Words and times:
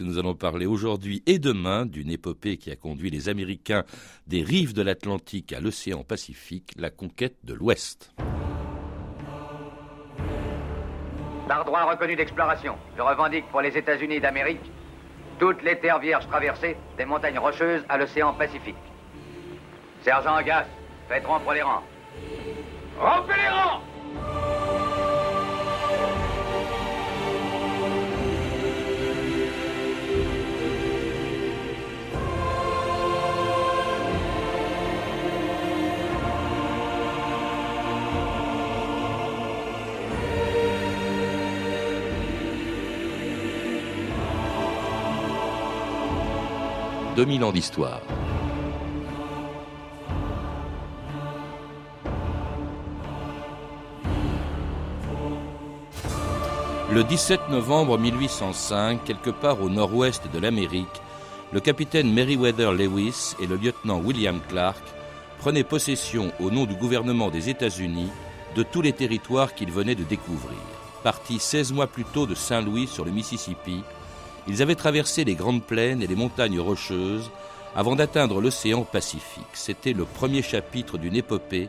Nous 0.00 0.16
allons 0.16 0.36
parler 0.36 0.64
aujourd'hui 0.64 1.24
et 1.26 1.40
demain 1.40 1.84
d'une 1.84 2.08
épopée 2.08 2.56
qui 2.56 2.70
a 2.70 2.76
conduit 2.76 3.10
les 3.10 3.28
Américains 3.28 3.82
des 4.28 4.44
rives 4.44 4.72
de 4.72 4.80
l'Atlantique 4.80 5.52
à 5.52 5.58
l'océan 5.58 6.04
Pacifique, 6.04 6.70
la 6.76 6.90
conquête 6.90 7.34
de 7.42 7.52
l'Ouest. 7.52 8.14
Par 11.48 11.64
droit 11.64 11.90
reconnu 11.90 12.14
d'exploration, 12.14 12.76
je 12.96 13.02
revendique 13.02 13.46
pour 13.50 13.60
les 13.60 13.76
États-Unis 13.76 14.20
d'Amérique 14.20 14.70
toutes 15.40 15.64
les 15.64 15.76
terres 15.80 15.98
vierges 15.98 16.28
traversées 16.28 16.76
des 16.96 17.04
montagnes 17.04 17.40
rocheuses 17.40 17.82
à 17.88 17.98
l'océan 17.98 18.32
Pacifique. 18.34 18.76
Sergent 20.04 20.40
Gas, 20.42 20.66
faites 21.08 21.26
rompre 21.26 21.52
les 21.52 21.62
rangs. 21.62 21.82
Rompez 23.00 23.34
les 23.34 23.48
rangs 23.48 24.47
2000 47.18 47.42
ans 47.42 47.50
d'histoire. 47.50 48.00
Le 56.92 57.02
17 57.02 57.48
novembre 57.50 57.98
1805, 57.98 59.02
quelque 59.02 59.30
part 59.30 59.60
au 59.60 59.68
nord-ouest 59.68 60.30
de 60.32 60.38
l'Amérique, 60.38 60.86
le 61.52 61.58
capitaine 61.58 62.14
Meriwether 62.14 62.70
Lewis 62.70 63.34
et 63.40 63.48
le 63.48 63.56
lieutenant 63.56 63.98
William 63.98 64.38
Clark 64.48 64.84
prenaient 65.40 65.64
possession 65.64 66.30
au 66.38 66.52
nom 66.52 66.66
du 66.66 66.76
gouvernement 66.76 67.30
des 67.30 67.48
États-Unis 67.48 68.12
de 68.54 68.62
tous 68.62 68.80
les 68.80 68.92
territoires 68.92 69.56
qu'ils 69.56 69.72
venaient 69.72 69.96
de 69.96 70.04
découvrir. 70.04 70.56
Partis 71.02 71.40
16 71.40 71.72
mois 71.72 71.88
plus 71.88 72.04
tôt 72.04 72.26
de 72.26 72.36
Saint-Louis 72.36 72.86
sur 72.86 73.04
le 73.04 73.10
Mississippi, 73.10 73.82
ils 74.48 74.62
avaient 74.62 74.74
traversé 74.74 75.24
les 75.24 75.34
grandes 75.34 75.62
plaines 75.62 76.02
et 76.02 76.06
les 76.06 76.16
montagnes 76.16 76.60
rocheuses 76.60 77.30
avant 77.76 77.96
d'atteindre 77.96 78.40
l'océan 78.40 78.82
Pacifique. 78.82 79.44
C'était 79.52 79.92
le 79.92 80.04
premier 80.04 80.42
chapitre 80.42 80.98
d'une 80.98 81.16
épopée 81.16 81.68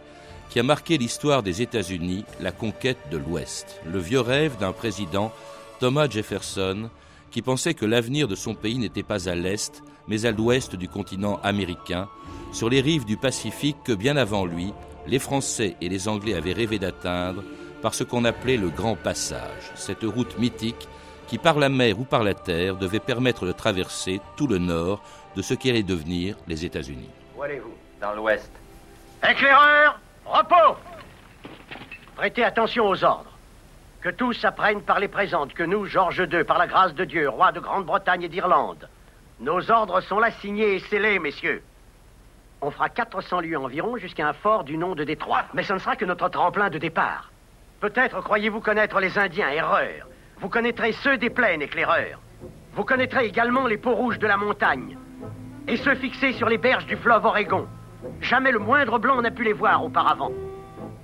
qui 0.50 0.60
a 0.60 0.64
marqué 0.64 0.98
l'histoire 0.98 1.44
des 1.44 1.62
États-Unis, 1.62 2.26
la 2.40 2.52
conquête 2.52 2.98
de 3.12 3.18
l'Ouest. 3.18 3.80
Le 3.86 4.00
vieux 4.00 4.22
rêve 4.22 4.58
d'un 4.58 4.72
président, 4.72 5.32
Thomas 5.80 6.10
Jefferson, 6.10 6.90
qui 7.32 7.42
pensait 7.42 7.76
que 7.76 7.86
l'avenir 7.86 8.28
de 8.28 8.36
son 8.36 8.56
pays 8.56 8.80
n'était 8.80 9.04
pas 9.04 9.30
à 9.30 9.36
l'Est, 9.36 9.84
mais 10.08 10.26
à 10.26 10.32
l'Ouest 10.32 10.76
du 10.76 10.88
continent 10.88 11.40
américain, 11.44 12.08
sur 12.52 12.70
les 12.70 12.82
rives 12.82 13.06
du 13.06 13.18
Pacifique 13.18 13.78
que 13.84 13.94
bien 13.94 14.18
avant 14.18 14.46
lui, 14.46 14.74
les 15.06 15.20
Français 15.20 15.76
et 15.82 15.90
les 15.90 16.08
Anglais 16.08 16.34
avaient 16.34 16.54
rêvé 16.54 16.80
d'atteindre 16.80 17.44
par 17.82 17.94
ce 17.94 18.04
qu'on 18.04 18.26
appelait 18.26 18.58
le 18.58 18.70
Grand 18.70 18.96
Passage, 18.96 19.72
cette 19.76 20.04
route 20.04 20.38
mythique 20.40 20.88
qui 21.30 21.38
par 21.38 21.60
la 21.60 21.70
mer 21.70 22.00
ou 22.00 22.06
par 22.06 22.24
la 22.24 22.34
terre 22.34 22.76
devait 22.76 23.00
permettre 23.00 23.46
de 23.46 23.52
traverser 23.52 24.20
tout 24.36 24.48
le 24.48 24.58
nord 24.58 25.04
de 25.36 25.44
ce 25.44 25.54
qui 25.54 25.70
allait 25.70 25.84
devenir 25.84 26.36
les 26.48 26.66
États-Unis. 26.66 27.10
Où 27.38 27.44
allez-vous? 27.44 27.76
Dans 28.02 28.14
l'ouest. 28.14 28.52
Éclaireur, 29.24 30.00
repos 30.26 30.78
Prêtez 32.16 32.44
attention 32.44 32.90
aux 32.90 33.04
ordres. 33.04 33.32
Que 34.02 34.10
tous 34.10 34.44
apprennent 34.44 34.82
par 34.82 35.00
les 35.00 35.08
présentes 35.08 35.54
que 35.54 35.64
nous, 35.64 35.86
Georges 35.86 36.28
II, 36.32 36.44
par 36.44 36.58
la 36.58 36.66
grâce 36.66 36.96
de 36.96 37.06
Dieu, 37.06 37.30
roi 37.30 37.52
de 37.52 37.60
Grande-Bretagne 37.60 38.24
et 38.24 38.30
d'Irlande, 38.30 38.90
nos 39.40 39.70
ordres 39.70 40.02
sont 40.02 40.20
là 40.20 40.32
signés 40.32 40.76
et 40.76 40.80
scellés, 40.80 41.20
messieurs. 41.20 41.62
On 42.62 42.72
fera 42.72 42.90
400 42.90 43.42
lieues 43.42 43.58
environ 43.58 43.98
jusqu'à 43.98 44.28
un 44.28 44.34
fort 44.34 44.64
du 44.64 44.78
nom 44.78 44.96
de 44.96 45.04
Détroit. 45.04 45.44
Mais 45.54 45.64
ce 45.64 45.74
ne 45.74 45.80
sera 45.80 45.96
que 45.96 46.06
notre 46.06 46.28
tremplin 46.30 46.70
de 46.70 46.78
départ. 46.78 47.32
Peut-être 47.80 48.22
croyez-vous 48.22 48.62
connaître 48.62 49.00
les 49.00 49.18
Indiens, 49.18 49.50
erreur. 49.50 50.08
Vous 50.42 50.48
connaîtrez 50.48 50.94
ceux 50.94 51.18
des 51.18 51.30
plaines, 51.30 51.62
éclaireurs. 51.62 52.20
Vous 52.74 52.86
connaîtrez 52.86 53.26
également 53.26 53.68
les 53.68 53.78
peaux 53.78 53.96
rouges 53.96 54.20
de 54.20 54.28
la 54.28 54.38
montagne. 54.38 54.98
Et 55.68 55.76
ceux 55.76 55.96
fixés 55.96 56.32
sur 56.32 56.48
les 56.48 56.58
berges 56.58 56.86
du 56.86 56.96
fleuve 56.96 57.26
Oregon. 57.26 57.68
Jamais 58.22 58.52
le 58.52 58.60
moindre 58.60 59.00
blanc 59.00 59.22
n'a 59.22 59.32
pu 59.32 59.44
les 59.44 59.54
voir 59.54 59.84
auparavant. 59.84 60.32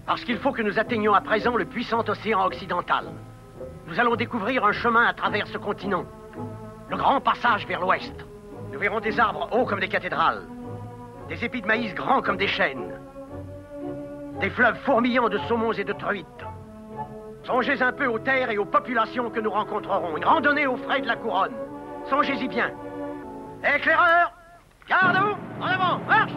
Parce 0.06 0.24
qu'il 0.24 0.38
faut 0.38 0.54
que 0.54 0.62
nous 0.62 0.80
atteignions 0.80 1.14
à 1.14 1.20
présent 1.20 1.58
le 1.58 1.66
puissant 1.66 2.08
océan 2.08 2.46
occidental. 2.46 3.08
Nous 3.88 4.00
allons 4.00 4.16
découvrir 4.16 4.64
un 4.64 4.72
chemin 4.72 5.06
à 5.06 5.14
travers 5.14 5.48
ce 5.48 5.58
continent. 5.58 6.06
Le 6.90 6.96
grand 6.96 7.20
passage 7.20 7.68
vers 7.68 7.82
l'ouest. 7.82 8.16
Nous 8.72 8.80
verrons 8.80 9.02
des 9.02 9.20
arbres 9.20 9.50
hauts 9.52 9.66
comme 9.66 9.82
des 9.82 9.90
cathédrales. 9.90 10.44
Des 11.28 11.44
épis 11.44 11.62
de 11.62 11.68
maïs 11.68 11.94
grands 11.94 12.22
comme 12.22 12.38
des 12.38 12.48
chênes. 12.48 12.94
Des 14.40 14.50
fleuves 14.50 14.80
fourmillants 14.86 15.30
de 15.30 15.40
saumons 15.40 15.74
et 15.74 15.84
de 15.84 15.94
truites. 15.94 16.46
Songez 17.46 17.82
un 17.82 17.92
peu 17.92 18.08
aux 18.08 18.20
terres 18.20 18.50
et 18.50 18.58
aux 18.58 18.66
populations 18.66 19.30
que 19.30 19.40
nous 19.40 19.52
rencontrerons. 19.52 20.18
Une 20.18 20.26
randonnée 20.26 20.66
aux 20.66 20.78
frais 20.78 21.02
de 21.02 21.08
la 21.08 21.16
couronne. 21.16 21.54
Songez-y 22.10 22.48
bien. 22.48 22.72
Éclaireur 23.64 24.32
Garde-vous 24.88 25.36
En 25.62 25.66
avant 25.66 26.00
Marche 26.08 26.32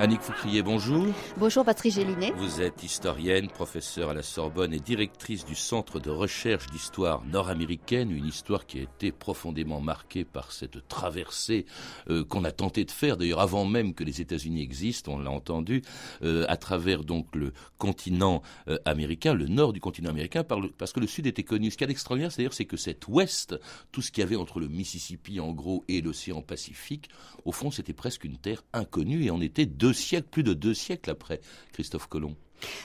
Annick 0.00 0.20
Foucrier, 0.20 0.62
bonjour. 0.62 1.06
Bonjour 1.38 1.64
Patrick 1.64 1.92
Gélinet. 1.92 2.32
Vous 2.36 2.60
êtes 2.60 2.84
historienne, 2.84 3.48
professeure 3.48 4.10
à 4.10 4.14
la 4.14 4.22
Sorbonne 4.22 4.72
et 4.72 4.78
directrice 4.78 5.44
du 5.44 5.56
Centre 5.56 5.98
de 5.98 6.08
recherche 6.08 6.66
d'histoire 6.66 7.24
nord-américaine, 7.24 8.12
une 8.12 8.26
histoire 8.26 8.66
qui 8.66 8.78
a 8.78 8.82
été 8.82 9.10
profondément 9.10 9.80
marquée 9.80 10.24
par 10.24 10.52
cette 10.52 10.86
traversée 10.86 11.66
euh, 12.10 12.24
qu'on 12.24 12.44
a 12.44 12.52
tenté 12.52 12.84
de 12.84 12.92
faire, 12.92 13.16
d'ailleurs 13.16 13.40
avant 13.40 13.64
même 13.64 13.92
que 13.92 14.04
les 14.04 14.20
États-Unis 14.20 14.62
existent, 14.62 15.14
on 15.14 15.18
l'a 15.18 15.32
entendu, 15.32 15.82
euh, 16.22 16.44
à 16.46 16.56
travers 16.56 17.02
donc 17.02 17.34
le 17.34 17.52
continent 17.78 18.42
euh, 18.68 18.78
américain, 18.84 19.34
le 19.34 19.48
nord 19.48 19.72
du 19.72 19.80
continent 19.80 20.10
américain, 20.10 20.44
parce 20.44 20.92
que 20.92 21.00
le 21.00 21.08
sud 21.08 21.26
était 21.26 21.42
connu. 21.42 21.72
Ce 21.72 21.76
qui 21.76 21.82
est 21.82 21.90
extraordinaire, 21.90 22.30
c'est-à-dire 22.30 22.54
c'est 22.54 22.66
que 22.66 22.76
cet 22.76 23.08
ouest, 23.08 23.56
tout 23.90 24.00
ce 24.00 24.12
qu'il 24.12 24.22
y 24.22 24.24
avait 24.24 24.36
entre 24.36 24.60
le 24.60 24.68
Mississippi 24.68 25.40
en 25.40 25.50
gros 25.50 25.84
et 25.88 26.00
l'océan 26.02 26.40
Pacifique, 26.40 27.08
au 27.44 27.50
fond 27.50 27.72
c'était 27.72 27.92
presque 27.92 28.22
une 28.22 28.36
terre 28.36 28.62
inconnue 28.72 29.24
et 29.24 29.32
on 29.32 29.40
était 29.40 29.66
deux 29.66 29.87
plus 30.30 30.42
de 30.42 30.54
deux 30.54 30.74
siècles 30.74 31.10
après 31.10 31.40
Christophe 31.72 32.06
Colomb. 32.08 32.36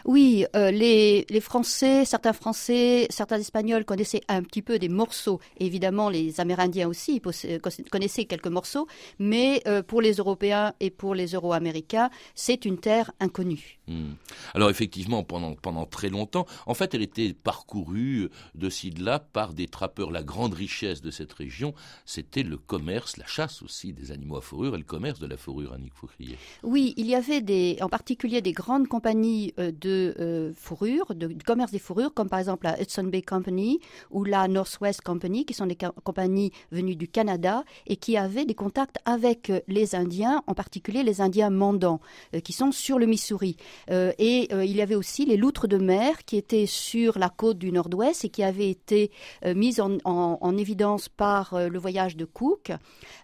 Oui, 0.06 0.46
euh, 0.56 0.72
les, 0.72 1.26
Français, 1.42 2.06
certains 2.06 2.34
Français, 2.34 3.08
certains 3.10 3.40
Espagnols 3.40 3.86
connaissaient 3.86 4.22
un 4.28 4.44
petit 4.44 4.62
peu 4.62 4.80
des 4.80 4.90
morceaux. 4.90 5.40
Évidemment, 5.60 6.10
les 6.10 6.40
Amérindiens 6.40 6.88
aussi 6.88 7.22
connaissaient 7.92 8.26
quelques 8.26 8.48
morceaux, 8.48 8.88
mais 9.20 9.62
euh, 9.68 9.82
pour 9.82 10.02
les 10.02 10.14
Européens 10.14 10.74
et 10.80 10.90
pour 10.90 11.16
les 11.16 11.28
Euro-Américains, 11.28 12.10
c'est 12.36 12.66
une 12.66 12.78
terre 12.78 13.12
inconnue. 13.20 13.80
Hmm. 13.88 14.14
Alors 14.54 14.70
effectivement, 14.70 15.24
pendant, 15.24 15.56
pendant 15.56 15.86
très 15.86 16.10
longtemps, 16.10 16.46
en 16.68 16.74
fait, 16.74 16.94
elle 16.94 17.02
était 17.02 17.34
parcourue 17.34 18.30
de 18.56 18.70
ci 18.70 18.92
de 18.92 19.04
là 19.04 19.20
par 19.20 19.54
des 19.54 19.68
trappeurs. 19.68 20.10
La 20.10 20.24
grande 20.24 20.54
richesse 20.54 21.02
de 21.02 21.12
cette 21.12 21.34
région, 21.34 21.74
c'était 22.06 22.44
le 22.44 22.58
commerce, 22.58 23.18
la 23.18 23.26
chasse 23.26 23.62
aussi 23.62 23.92
des 23.92 24.12
animaux 24.12 24.38
à 24.38 24.42
fourrure 24.42 24.76
et 24.76 24.78
le 24.78 24.86
commerce 24.86 25.20
de 25.20 25.28
la 25.28 25.36
fourrure, 25.36 25.74
Annick 25.74 25.94
Foucrier. 25.96 26.38
Oui, 26.64 26.94
il 26.96 27.08
y 27.08 27.16
avait 27.16 27.44
en 27.82 27.90
particulier 27.90 28.42
des 28.42 28.54
grandes 28.54 28.88
compagnies 28.88 29.54
euh, 29.60 29.72
de 29.72 30.16
euh, 30.20 30.54
fourrure, 30.56 31.14
de, 31.14 31.36
commerce 31.46 31.72
des 31.72 31.80
fourrures, 31.80 32.14
comme 32.14 32.30
par 32.30 32.40
exemple 32.40 32.66
la 32.66 32.82
Hudson 32.82 33.04
Bay 33.04 33.22
Company 33.22 33.80
ou 34.12 34.24
la 34.24 34.48
Northwest 34.48 35.02
Company, 35.02 35.46
qui 35.46 35.54
sont 35.54 35.66
des 35.66 35.78
compagnies 36.04 36.52
venues 36.72 36.96
du 36.96 37.10
Canada 37.10 37.66
et 37.86 37.98
qui 37.98 38.16
avaient 38.16 38.46
des 38.46 38.56
contacts 38.56 38.98
avec 39.04 39.50
euh, 39.50 39.60
les 39.68 39.94
Indiens, 39.96 40.42
en 40.48 40.54
particulier 40.54 41.04
les 41.04 41.20
Indiens 41.20 41.50
mandants, 41.50 42.00
qui 42.44 42.54
sont 42.54 42.72
sur 42.72 42.98
le 42.98 43.06
Missouri. 43.06 43.58
Et 43.90 44.54
il 44.54 44.76
y 44.76 44.82
avait 44.82 44.96
aussi 44.96 45.26
les 45.26 45.38
loutres 45.38 45.68
de 45.68 45.78
mer 45.78 46.26
qui 46.26 46.38
étaient 46.38 46.66
sur 46.66 47.18
la 47.18 47.30
côte 47.30 47.58
du 47.58 47.72
Nord-Ouest 47.72 48.26
et 48.26 48.30
qui 48.30 48.44
avaient 48.44 48.70
été 48.70 49.12
mises 49.46 49.80
en, 49.80 49.98
en, 50.04 50.58
évidence 50.58 51.10
par 51.10 51.58
le 51.58 51.80
voyage 51.80 52.16
de 52.16 52.26
Cook, 52.26 52.72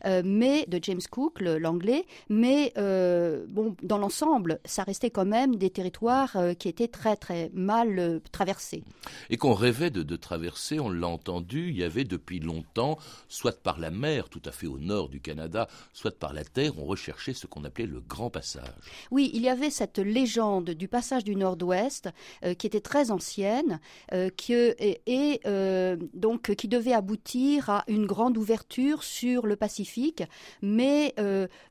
mais 0.06 0.66
de 0.68 0.80
James 0.82 1.02
Cook, 1.10 1.42
l'anglais. 1.42 2.06
Mais 2.30 2.74
bon, 2.76 3.76
dans 3.84 3.98
l'ensemble, 3.98 4.60
ça 4.66 4.84
restait 4.84 5.10
quand 5.10 5.26
même 5.26 5.56
des 5.56 5.70
territoires 5.70 6.36
euh, 6.36 6.54
qui 6.54 6.68
était 6.68 6.88
très 6.88 7.16
très 7.16 7.50
mal 7.54 8.00
euh, 8.00 8.20
traversé. 8.32 8.84
et 9.30 9.38
qu'on 9.38 9.54
rêvait 9.54 9.90
de, 9.90 10.16
traverser, 10.16 10.80
on 10.80 10.90
l'a 10.90 11.08
entendu, 11.08 11.70
il 11.70 11.78
y 11.78 11.84
avait 11.84 12.04
depuis 12.04 12.40
longtemps, 12.40 12.98
soit 13.28 13.62
par 13.62 13.80
la 13.80 13.92
mer, 13.92 14.30
tout 14.30 14.42
à 14.46 14.52
fait 14.52 14.68
au 14.68 14.78
nord 14.78 15.10
du 15.10 15.22
Canada, 15.22 15.68
soit 15.94 16.18
par 16.18 16.34
la 16.34 16.44
terre, 16.44 16.78
on 16.78 16.86
recherchait 16.86 17.34
ce 17.34 17.48
qu'on 17.48 17.64
appelait 17.64 17.86
le 17.86 18.02
grand 18.02 18.30
passage. 18.30 18.64
Oui, 19.12 19.32
il 19.34 19.42
y 19.42 19.50
avait 19.50 19.70
cette 19.70 20.00
légende 20.00 20.39
du 20.62 20.88
passage 20.88 21.24
du 21.24 21.36
nord-ouest 21.36 22.10
euh, 22.44 22.54
qui 22.54 22.68
était 22.68 22.80
très 22.80 23.12
ancienne, 23.12 23.80
euh, 24.14 24.30
qui, 24.30 24.54
et, 24.54 25.42
euh, 25.46 25.98
donc 26.14 26.56
qui 26.56 26.68
devait 26.68 26.94
aboutir 26.94 27.70
à 27.70 27.84
une 27.88 28.06
grande 28.06 28.38
ouverture 28.38 29.04
sur 29.04 29.46
le 29.46 29.56
Pacifique, 29.56 30.24
mais 30.62 31.14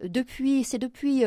depuis, 0.02 0.64
c'est 0.64 0.78
depuis 0.78 1.24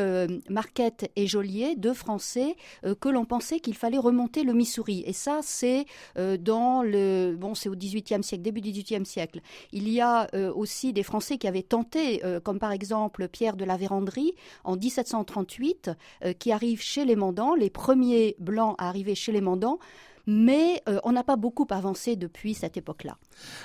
Marquette 0.48 1.10
et 1.16 1.26
Joliet, 1.26 1.74
deux 1.76 1.94
Français, 1.94 2.56
que 3.00 3.08
l'on 3.08 3.24
pensait 3.24 3.60
qu'il 3.60 3.74
fallait 3.74 3.98
remonter 3.98 4.44
le 4.44 4.52
Missouri. 4.52 5.02
Et 5.06 5.12
ça, 5.12 5.40
c'est 5.42 5.86
dans 6.16 6.82
le 6.82 7.34
bon, 7.36 7.54
c'est 7.54 7.68
au 7.68 7.74
XVIIIe 7.74 8.22
siècle, 8.22 8.42
début 8.42 8.60
XVIIIe 8.60 9.06
siècle. 9.06 9.40
Il 9.72 9.88
y 9.88 10.00
a 10.00 10.28
aussi 10.54 10.92
des 10.92 11.02
Français 11.02 11.38
qui 11.38 11.48
avaient 11.48 11.62
tenté, 11.62 12.22
comme 12.44 12.58
par 12.58 12.72
exemple 12.72 13.28
Pierre 13.28 13.56
de 13.56 13.64
la 13.64 13.76
Vérandrie 13.76 14.34
en 14.64 14.76
1738, 14.76 15.90
qui 16.38 16.52
arrive 16.52 16.80
chez 16.80 17.04
les 17.04 17.16
Les 17.58 17.70
premiers 17.70 18.36
blancs 18.38 18.74
à 18.78 18.88
arriver 18.88 19.14
chez 19.14 19.32
les 19.32 19.40
Mandants 19.40 19.78
mais 20.26 20.82
euh, 20.88 21.00
on 21.04 21.12
n'a 21.12 21.24
pas 21.24 21.36
beaucoup 21.36 21.66
avancé 21.70 22.16
depuis 22.16 22.54
cette 22.54 22.76
époque-là. 22.76 23.18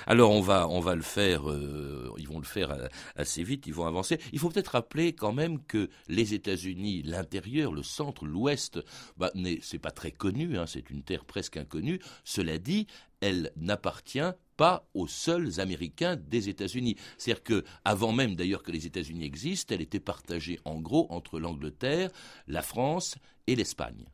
Alors 0.06 0.30
on 0.30 0.40
va 0.40 0.68
on 0.68 0.80
va 0.80 0.94
le 0.94 1.02
faire, 1.02 1.48
euh, 1.48 2.12
ils 2.18 2.28
vont 2.28 2.38
le 2.38 2.44
faire 2.44 2.70
euh, 2.70 2.88
assez 3.16 3.42
vite, 3.42 3.66
ils 3.66 3.74
vont 3.74 3.86
avancer. 3.86 4.18
Il 4.32 4.38
faut 4.38 4.48
peut-être 4.48 4.68
rappeler 4.68 5.12
quand 5.12 5.32
même 5.32 5.62
que 5.64 5.88
les 6.08 6.34
États-Unis, 6.34 7.02
l'intérieur, 7.02 7.72
le 7.72 7.82
centre, 7.82 8.26
l'Ouest, 8.26 8.80
bah, 9.16 9.30
c'est 9.62 9.78
pas 9.78 9.90
très 9.90 10.10
connu, 10.10 10.58
hein, 10.58 10.66
c'est 10.66 10.90
une 10.90 11.02
terre 11.02 11.24
presque 11.24 11.56
inconnue. 11.56 12.00
Cela 12.24 12.58
dit, 12.58 12.86
elle 13.20 13.52
n'appartient 13.56 14.32
pas 14.56 14.88
aux 14.94 15.06
seuls 15.06 15.60
Américains 15.60 16.16
des 16.16 16.48
États-Unis. 16.48 16.96
C'est-à-dire 17.16 17.44
que, 17.44 17.64
avant 17.84 18.12
même 18.12 18.34
d'ailleurs 18.34 18.64
que 18.64 18.72
les 18.72 18.86
États-Unis 18.86 19.24
existent, 19.24 19.74
elle 19.74 19.82
était 19.82 20.00
partagée 20.00 20.58
en 20.64 20.80
gros 20.80 21.06
entre 21.10 21.38
l'Angleterre, 21.38 22.10
la 22.48 22.62
France 22.62 23.16
et 23.48 23.56
l'Espagne. 23.56 24.04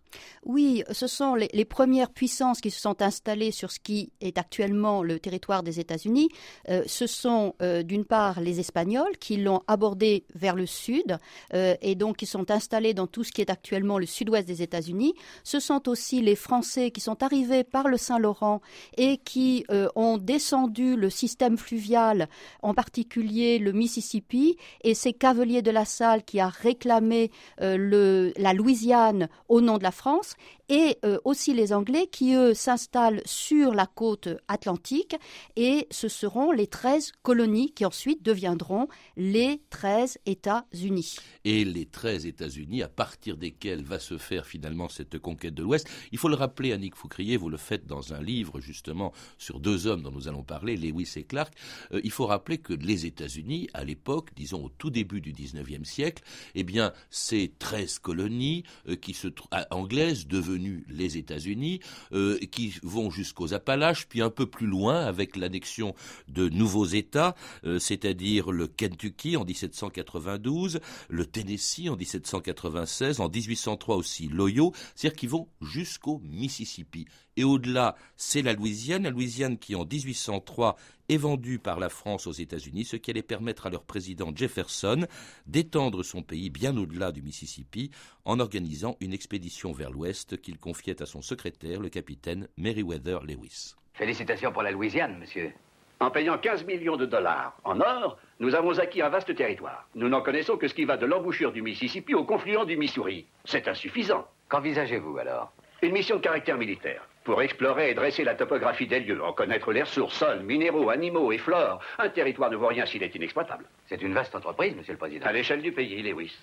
Oui, 0.44 0.84
ce 0.92 1.06
sont 1.06 1.34
les, 1.34 1.64
premières 1.64 2.10
puissances 2.10 2.60
qui 2.60 2.70
se 2.70 2.80
sont 2.80 3.00
installées 3.02 3.50
sur 3.50 3.72
ce 3.72 3.80
qui 3.80 4.12
est 4.20 4.38
actuellement 4.38 5.02
le 5.02 5.18
territoire 5.18 5.62
des 5.62 5.80
États-Unis. 5.80 6.28
Euh, 6.68 6.82
ce 6.86 7.06
sont 7.06 7.54
euh, 7.62 7.82
d'une 7.82 8.04
part 8.04 8.40
les 8.40 8.60
Espagnols 8.60 9.16
qui 9.18 9.38
l'ont 9.38 9.62
abordé 9.66 10.24
vers 10.34 10.54
le 10.54 10.66
sud 10.66 11.18
euh, 11.54 11.74
et 11.80 11.94
donc 11.94 12.18
qui 12.18 12.26
sont 12.26 12.50
installés 12.50 12.94
dans 12.94 13.06
tout 13.06 13.24
ce 13.24 13.32
qui 13.32 13.40
est 13.40 13.50
actuellement 13.50 13.98
le 13.98 14.06
sud-ouest 14.06 14.46
des 14.46 14.62
États-Unis. 14.62 15.14
Ce 15.42 15.58
sont 15.58 15.88
aussi 15.88 16.20
les 16.20 16.36
Français 16.36 16.90
qui 16.90 17.00
sont 17.00 17.22
arrivés 17.22 17.64
par 17.64 17.88
le 17.88 17.96
Saint-Laurent 17.96 18.60
et 18.96 19.16
qui 19.18 19.64
ont 19.96 20.18
descendu 20.18 20.96
le 20.96 21.10
système 21.10 21.56
fluvial, 21.56 22.28
en 22.62 22.74
particulier 22.74 23.58
le 23.58 23.72
Mississippi, 23.72 24.56
et 24.82 24.94
c'est 24.94 25.12
Cavelier 25.12 25.62
de 25.62 25.70
la 25.70 25.84
Salle 25.84 26.22
qui 26.22 26.38
a 26.40 26.48
réclamé 26.48 27.30
la 27.58 28.52
Louisiane 28.52 29.23
au 29.48 29.60
nom 29.60 29.78
de 29.78 29.82
la 29.82 29.90
France 29.90 30.34
et 30.68 30.98
euh, 31.04 31.18
aussi 31.24 31.52
les 31.52 31.72
Anglais 31.72 32.08
qui, 32.10 32.34
eux, 32.34 32.54
s'installent 32.54 33.22
sur 33.24 33.74
la 33.74 33.86
côte 33.86 34.28
atlantique 34.48 35.16
et 35.56 35.86
ce 35.90 36.08
seront 36.08 36.52
les 36.52 36.66
13 36.66 37.12
colonies 37.22 37.72
qui 37.72 37.84
ensuite 37.84 38.22
deviendront 38.22 38.88
les 39.16 39.60
13 39.70 40.18
États-Unis. 40.26 41.16
Et 41.44 41.64
les 41.64 41.86
13 41.86 42.26
États-Unis, 42.26 42.82
à 42.82 42.88
partir 42.88 43.36
desquels 43.36 43.82
va 43.82 43.98
se 43.98 44.18
faire 44.18 44.46
finalement 44.46 44.88
cette 44.88 45.18
conquête 45.18 45.54
de 45.54 45.62
l'Ouest, 45.62 45.88
il 46.12 46.18
faut 46.18 46.28
le 46.28 46.34
rappeler, 46.34 46.72
Annick 46.72 46.96
Foucrier, 46.96 47.36
vous 47.36 47.50
le 47.50 47.56
faites 47.56 47.86
dans 47.86 48.14
un 48.14 48.22
livre 48.22 48.60
justement 48.60 49.12
sur 49.38 49.60
deux 49.60 49.86
hommes 49.86 50.02
dont 50.02 50.12
nous 50.12 50.28
allons 50.28 50.42
parler, 50.42 50.76
Lewis 50.76 51.12
et 51.16 51.24
Clark, 51.24 51.54
euh, 51.92 52.00
il 52.04 52.10
faut 52.10 52.26
rappeler 52.26 52.58
que 52.58 52.72
les 52.72 53.06
États-Unis, 53.06 53.68
à 53.74 53.84
l'époque, 53.84 54.30
disons 54.36 54.64
au 54.64 54.68
tout 54.68 54.90
début 54.90 55.20
du 55.20 55.32
19e 55.32 55.84
siècle, 55.84 56.22
eh 56.54 56.64
bien, 56.64 56.92
ces 57.10 57.52
13 57.58 57.98
colonies 57.98 58.64
euh, 58.88 58.96
qui 58.96 59.13
se, 59.14 59.28
anglaises 59.70 60.26
devenues 60.26 60.84
les 60.88 61.16
États-Unis, 61.16 61.80
euh, 62.12 62.38
qui 62.50 62.74
vont 62.82 63.10
jusqu'aux 63.10 63.54
Appalaches, 63.54 64.06
puis 64.06 64.22
un 64.22 64.30
peu 64.30 64.46
plus 64.46 64.66
loin 64.66 65.04
avec 65.04 65.36
l'annexion 65.36 65.94
de 66.28 66.48
nouveaux 66.48 66.86
États, 66.86 67.34
euh, 67.64 67.78
c'est-à-dire 67.78 68.50
le 68.50 68.66
Kentucky 68.66 69.36
en 69.36 69.44
1792, 69.44 70.80
le 71.08 71.26
Tennessee 71.26 71.88
en 71.88 71.96
1796, 71.96 73.20
en 73.20 73.28
1803 73.28 73.96
aussi 73.96 74.28
l'Ohio, 74.28 74.72
c'est-à-dire 74.94 75.18
qu'ils 75.18 75.30
vont 75.30 75.48
jusqu'au 75.60 76.20
Mississippi. 76.24 77.06
Et 77.36 77.44
au-delà, 77.44 77.96
c'est 78.16 78.42
la 78.42 78.52
Louisiane, 78.52 79.02
la 79.02 79.10
Louisiane 79.10 79.58
qui 79.58 79.74
en 79.74 79.84
1803 79.84 80.76
est 81.08 81.16
vendue 81.16 81.58
par 81.58 81.78
la 81.78 81.88
France 81.88 82.26
aux 82.26 82.32
États-Unis, 82.32 82.84
ce 82.84 82.96
qui 82.96 83.10
allait 83.10 83.22
permettre 83.22 83.66
à 83.66 83.70
leur 83.70 83.84
président 83.84 84.32
Jefferson 84.34 85.06
d'étendre 85.46 86.02
son 86.02 86.22
pays 86.22 86.50
bien 86.50 86.76
au-delà 86.76 87.12
du 87.12 87.22
Mississippi 87.22 87.90
en 88.24 88.40
organisant 88.40 88.96
une 89.00 89.12
expédition 89.12 89.72
vers 89.72 89.90
l'ouest 89.90 90.40
qu'il 90.40 90.58
confiait 90.58 91.02
à 91.02 91.06
son 91.06 91.22
secrétaire, 91.22 91.80
le 91.80 91.88
capitaine 91.88 92.48
Meriwether 92.56 93.18
Lewis. 93.24 93.74
Félicitations 93.94 94.52
pour 94.52 94.62
la 94.62 94.72
Louisiane, 94.72 95.18
monsieur. 95.18 95.52
En 96.00 96.10
payant 96.10 96.38
15 96.38 96.64
millions 96.64 96.96
de 96.96 97.06
dollars 97.06 97.56
en 97.64 97.80
or, 97.80 98.18
nous 98.40 98.54
avons 98.54 98.78
acquis 98.78 99.00
un 99.00 99.08
vaste 99.08 99.34
territoire. 99.34 99.88
Nous 99.94 100.08
n'en 100.08 100.22
connaissons 100.22 100.56
que 100.56 100.68
ce 100.68 100.74
qui 100.74 100.84
va 100.84 100.96
de 100.96 101.06
l'embouchure 101.06 101.52
du 101.52 101.62
Mississippi 101.62 102.14
au 102.14 102.24
confluent 102.24 102.66
du 102.66 102.76
Missouri. 102.76 103.26
C'est 103.44 103.68
insuffisant. 103.68 104.26
Qu'envisagez-vous 104.48 105.18
alors? 105.18 105.52
Une 105.82 105.92
mission 105.92 106.16
de 106.16 106.20
caractère 106.20 106.58
militaire 106.58 107.08
pour 107.24 107.40
explorer 107.42 107.90
et 107.90 107.94
dresser 107.94 108.22
la 108.22 108.34
topographie 108.34 108.86
des 108.86 109.00
lieux, 109.00 109.22
en 109.24 109.32
connaître 109.32 109.72
les 109.72 109.82
ressources, 109.82 110.14
sols, 110.14 110.42
minéraux, 110.42 110.90
animaux 110.90 111.32
et 111.32 111.38
flore. 111.38 111.80
Un 111.98 112.10
territoire 112.10 112.50
ne 112.50 112.56
vaut 112.56 112.68
rien 112.68 112.86
s'il 112.86 113.02
est 113.02 113.14
inexploitable. 113.14 113.64
C'est 113.86 114.02
une 114.02 114.12
vaste 114.12 114.34
entreprise, 114.34 114.76
Monsieur 114.76 114.92
le 114.92 114.98
Président. 114.98 115.26
À 115.26 115.32
l'échelle 115.32 115.62
du 115.62 115.72
pays, 115.72 116.02
Lewis. 116.02 116.36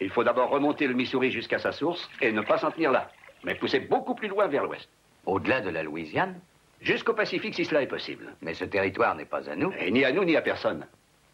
Il 0.00 0.10
faut 0.10 0.24
d'abord 0.24 0.50
remonter 0.50 0.86
le 0.86 0.94
Missouri 0.94 1.30
jusqu'à 1.30 1.58
sa 1.58 1.72
source 1.72 2.08
et 2.20 2.32
ne 2.32 2.40
pas 2.40 2.58
s'en 2.58 2.70
tenir 2.70 2.90
là, 2.92 3.10
mais 3.44 3.54
pousser 3.54 3.80
beaucoup 3.80 4.14
plus 4.14 4.28
loin 4.28 4.48
vers 4.48 4.64
l'ouest. 4.64 4.88
Au-delà 5.24 5.60
de 5.60 5.70
la 5.70 5.82
Louisiane? 5.82 6.40
Jusqu'au 6.80 7.14
Pacifique 7.14 7.54
si 7.54 7.64
cela 7.64 7.82
est 7.82 7.88
possible. 7.88 8.34
Mais 8.40 8.54
ce 8.54 8.64
territoire 8.64 9.14
n'est 9.14 9.24
pas 9.24 9.48
à 9.50 9.56
nous. 9.56 9.72
Et 9.78 9.90
ni 9.90 10.04
à 10.04 10.12
nous 10.12 10.24
ni 10.24 10.36
à 10.36 10.42
personne. 10.42 10.86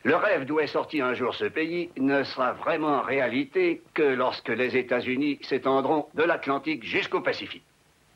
Le 0.02 0.16
rêve 0.16 0.44
d'où 0.44 0.60
est 0.60 0.66
sorti 0.66 1.00
un 1.00 1.14
jour 1.14 1.34
ce 1.34 1.46
pays 1.46 1.90
ne 1.96 2.22
sera 2.24 2.52
vraiment 2.52 3.00
réalité 3.00 3.82
que 3.94 4.02
lorsque 4.02 4.50
les 4.50 4.76
États-Unis 4.76 5.38
s'étendront 5.42 6.06
de 6.14 6.22
l'Atlantique 6.22 6.84
jusqu'au 6.84 7.20
Pacifique. 7.20 7.64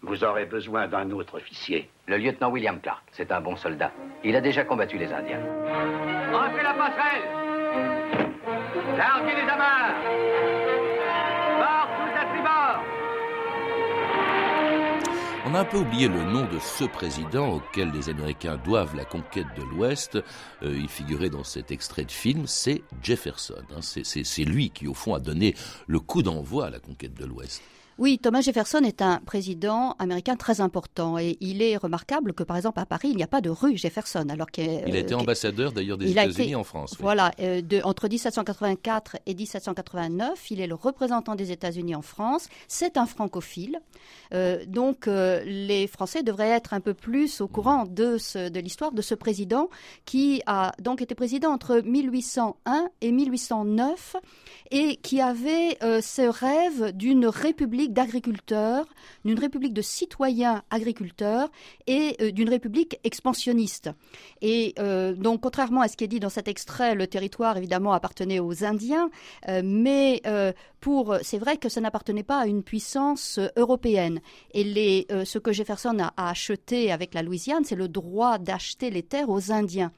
Vous 0.02 0.22
aurez 0.22 0.46
besoin 0.46 0.86
d'un 0.86 1.10
autre 1.10 1.38
officier. 1.38 1.90
Le 2.06 2.18
lieutenant 2.18 2.50
William 2.50 2.80
Clark, 2.80 3.02
c'est 3.12 3.32
un 3.32 3.40
bon 3.40 3.56
soldat. 3.56 3.92
Il 4.22 4.36
a 4.36 4.40
déjà 4.40 4.64
combattu 4.64 4.96
les 4.96 5.12
Indiens. 5.12 5.42
Entrez 6.32 6.62
la 6.62 6.74
passerelle 6.74 7.22
Larguez 8.96 9.34
les 9.34 9.50
amarres 9.50 9.94
Bord 11.58 11.88
tous 11.96 12.18
à 12.18 12.24
tribord 12.26 12.82
on 15.46 15.54
a 15.54 15.60
un 15.60 15.64
peu 15.64 15.78
oublié 15.78 16.08
le 16.08 16.22
nom 16.24 16.44
de 16.44 16.58
ce 16.58 16.84
président 16.84 17.54
auquel 17.54 17.90
les 17.90 18.10
Américains 18.10 18.58
doivent 18.58 18.94
la 18.94 19.06
conquête 19.06 19.46
de 19.56 19.62
l'Ouest. 19.62 20.16
Euh, 20.62 20.76
il 20.76 20.88
figurait 20.88 21.30
dans 21.30 21.44
cet 21.44 21.70
extrait 21.70 22.04
de 22.04 22.10
film, 22.10 22.46
c'est 22.46 22.82
Jefferson. 23.02 23.62
Hein. 23.74 23.80
C'est 23.80 24.44
lui 24.44 24.68
qui, 24.68 24.86
au 24.86 24.92
fond, 24.92 25.14
a 25.14 25.20
donné 25.20 25.54
le 25.86 26.00
coup 26.00 26.22
d'envoi 26.22 26.66
à 26.66 26.70
la 26.70 26.80
conquête 26.80 27.14
de 27.14 27.24
l'Ouest. 27.24 27.62
Oui, 27.98 28.20
Thomas 28.20 28.42
Jefferson 28.42 28.78
est 28.84 29.02
un 29.02 29.18
président 29.18 29.96
américain 29.98 30.36
très 30.36 30.60
important 30.60 31.18
et 31.18 31.36
il 31.40 31.62
est 31.62 31.76
remarquable 31.76 32.32
que, 32.32 32.44
par 32.44 32.56
exemple, 32.56 32.78
à 32.78 32.86
Paris, 32.86 33.08
il 33.10 33.17
n'y 33.17 33.24
a 33.24 33.28
pas 33.28 33.40
de 33.40 33.50
rue 33.50 33.76
Jefferson. 33.76 34.24
Alors 34.28 34.52
qu'il 34.52 34.84
il 34.86 34.94
a 34.94 35.00
été 35.00 35.14
euh, 35.14 35.19
ambassadeur 35.19 35.72
d'ailleurs 35.72 35.98
des 35.98 36.12
États-Unis 36.12 36.55
en 36.55 36.62
France. 36.62 36.94
Voilà, 37.00 37.32
euh, 37.40 37.60
de, 37.60 37.81
entre 37.82 38.08
1784 38.08 39.17
et 39.26 39.34
1789, 39.34 40.48
il 40.52 40.60
est 40.60 40.69
le 40.69 40.76
représentant 40.76 41.34
des 41.34 41.50
États-Unis 41.50 41.96
en 41.96 42.02
France. 42.02 42.48
C'est 42.69 42.98
un 42.98 43.06
francophile. 43.06 43.81
Euh, 44.32 44.64
donc, 44.64 45.06
les 45.08 45.88
Français 45.88 46.22
devraient 46.22 46.50
être 46.50 46.74
un 46.74 46.81
peu 46.81 46.94
plus 46.94 47.40
au 47.40 47.48
courant 47.48 47.84
de, 47.84 48.17
ce, 48.17 48.48
de 48.48 48.60
l'histoire 48.60 48.93
de 48.93 49.02
ce 49.02 49.17
président 49.17 49.70
qui 50.05 50.40
a 50.46 50.70
donc 50.81 51.02
été 51.02 51.17
président 51.17 51.50
entre 51.50 51.81
1801 51.84 52.90
et 53.00 53.10
1809 53.10 54.17
et 54.70 54.96
qui 54.96 55.20
avait 55.20 55.78
ce 55.81 56.28
rêve 56.28 56.93
d'une 56.93 57.26
république 57.26 57.87
d'agriculteurs, 57.88 58.86
d'une 59.24 59.38
république 59.38 59.72
de 59.72 59.82
citoyens 59.82 60.62
agriculteurs 60.70 61.50
et 61.86 62.16
euh, 62.20 62.30
d'une 62.30 62.48
république 62.48 62.98
expansionniste. 63.04 63.90
Et 64.42 64.74
euh, 64.78 65.14
donc, 65.14 65.40
contrairement 65.40 65.80
à 65.80 65.88
ce 65.88 65.96
qui 65.96 66.04
est 66.04 66.08
dit 66.08 66.20
dans 66.20 66.28
cet 66.28 66.48
extrait, 66.48 66.94
le 66.94 67.06
territoire 67.06 67.56
évidemment 67.56 67.92
appartenait 67.92 68.40
aux 68.40 68.64
Indiens, 68.64 69.10
euh, 69.48 69.62
mais 69.64 70.22
pour, 70.80 71.16
c'est 71.22 71.38
vrai 71.38 71.56
que 71.56 71.68
ça 71.68 71.80
n'appartenait 71.80 72.22
pas 72.22 72.38
à 72.38 72.46
une 72.46 72.62
puissance 72.62 73.40
européenne. 73.56 74.20
Et 74.52 74.62
les, 74.62 75.08
ce 75.24 75.38
que 75.38 75.52
Jefferson 75.52 75.96
a, 75.98 76.12
acheté 76.16 76.92
avec 76.92 77.14
la 77.14 77.22
Louisiane, 77.22 77.64
c'est 77.64 77.74
le 77.74 77.88
droit 77.88 78.38
d'acheter 78.38 78.90
les 78.90 79.02
terres 79.02 79.28
aux 79.28 79.50
Indiens. 79.50 79.90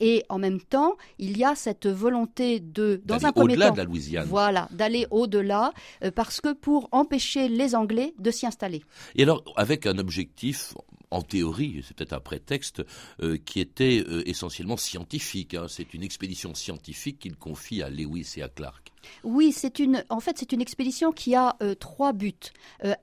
Et 0.00 0.24
en 0.28 0.38
même 0.38 0.60
temps, 0.60 0.96
il 1.18 1.38
y 1.38 1.44
a 1.44 1.54
cette 1.54 1.86
volonté 1.86 2.60
de, 2.60 3.00
dans 3.06 3.24
un 3.24 3.32
premier 3.32 3.56
temps, 3.56 3.72
de 3.72 3.78
la 3.78 3.84
Louisiane. 3.84 4.26
voilà, 4.28 4.68
d'aller 4.70 5.06
au-delà, 5.10 5.72
parce 6.14 6.42
que 6.42 6.52
pour 6.52 6.88
empêcher 6.92 7.27
les 7.36 7.74
Anglais 7.74 8.14
de 8.18 8.30
s'y 8.30 8.46
installer. 8.46 8.82
Et 9.14 9.22
alors, 9.22 9.42
avec 9.56 9.86
un 9.86 9.98
objectif 9.98 10.74
en 11.10 11.22
théorie, 11.22 11.82
c'est 11.86 11.96
peut-être 11.96 12.12
un 12.12 12.20
prétexte, 12.20 12.82
qui 13.44 13.60
était 13.60 14.04
essentiellement 14.26 14.76
scientifique. 14.76 15.54
Hein. 15.54 15.66
C'est 15.68 15.94
une 15.94 16.02
expédition 16.02 16.54
scientifique 16.54 17.20
qu'il 17.20 17.36
confie 17.36 17.82
à 17.82 17.88
Lewis 17.88 18.34
et 18.36 18.42
à 18.42 18.48
Clark. 18.48 18.92
Oui, 19.24 19.52
c'est 19.52 19.78
une. 19.78 20.04
En 20.10 20.20
fait, 20.20 20.36
c'est 20.38 20.52
une 20.52 20.60
expédition 20.60 21.12
qui 21.12 21.34
a 21.34 21.56
trois 21.80 22.12
buts. 22.12 22.34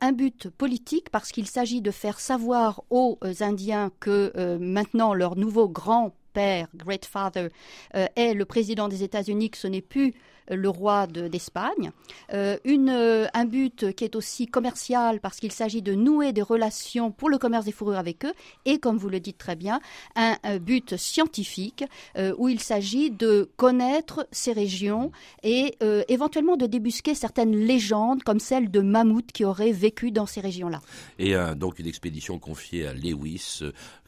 un 0.01 0.11
but 0.11 0.49
politique 0.49 1.09
parce 1.09 1.31
qu'il 1.31 1.47
s'agit 1.47 1.81
de 1.81 1.89
faire 1.89 2.19
savoir 2.19 2.83
aux 2.91 3.17
Indiens 3.39 3.91
que 3.99 4.57
maintenant 4.59 5.15
leur 5.15 5.35
nouveau 5.35 5.67
grand 5.67 6.15
père, 6.35 6.67
Great 6.75 7.05
Father, 7.05 7.47
euh, 7.95 8.07
est 8.15 8.33
le 8.33 8.45
président 8.45 8.87
des 8.87 9.03
États-Unis, 9.03 9.51
ce 9.55 9.67
n'est 9.67 9.81
plus 9.81 10.13
euh, 10.51 10.55
le 10.55 10.69
roi 10.69 11.07
d'Espagne. 11.07 11.91
Euh, 12.33 12.57
un 13.33 13.45
but 13.45 13.93
qui 13.95 14.03
est 14.03 14.15
aussi 14.15 14.45
commercial 14.45 15.19
parce 15.21 15.39
qu'il 15.39 15.51
s'agit 15.51 15.81
de 15.81 15.93
nouer 15.93 16.33
des 16.33 16.41
relations 16.41 17.11
pour 17.11 17.29
le 17.29 17.37
commerce 17.37 17.65
des 17.65 17.71
fourrures 17.71 17.97
avec 17.97 18.25
eux 18.25 18.33
et, 18.65 18.77
comme 18.79 18.97
vous 18.97 19.09
le 19.09 19.19
dites 19.19 19.37
très 19.37 19.55
bien, 19.55 19.79
un, 20.15 20.35
but 20.59 20.97
scientifique 20.97 21.83
où 22.37 22.49
il 22.49 22.59
s'agit 22.59 23.11
de 23.11 23.49
connaître 23.55 24.27
ces 24.31 24.51
régions 24.51 25.11
et 25.43 25.77
éventuellement 26.07 26.57
de 26.57 26.65
débusquer 26.65 27.15
certaines 27.15 27.55
légendes 27.55 28.23
comme 28.23 28.39
celle 28.39 28.69
de 28.69 28.81
mammouths 28.81 29.31
qui 29.31 29.45
auraient 29.45 29.71
vécu 29.71 30.11
dans 30.11 30.25
ces 30.25 30.41
régions-là. 30.41 30.81
Et 31.19 31.35
donc 31.55 31.79
une 31.79 31.87
expédition 31.87 32.39
confiée 32.39 32.87
à 32.87 32.93
Lewis, 32.93 33.63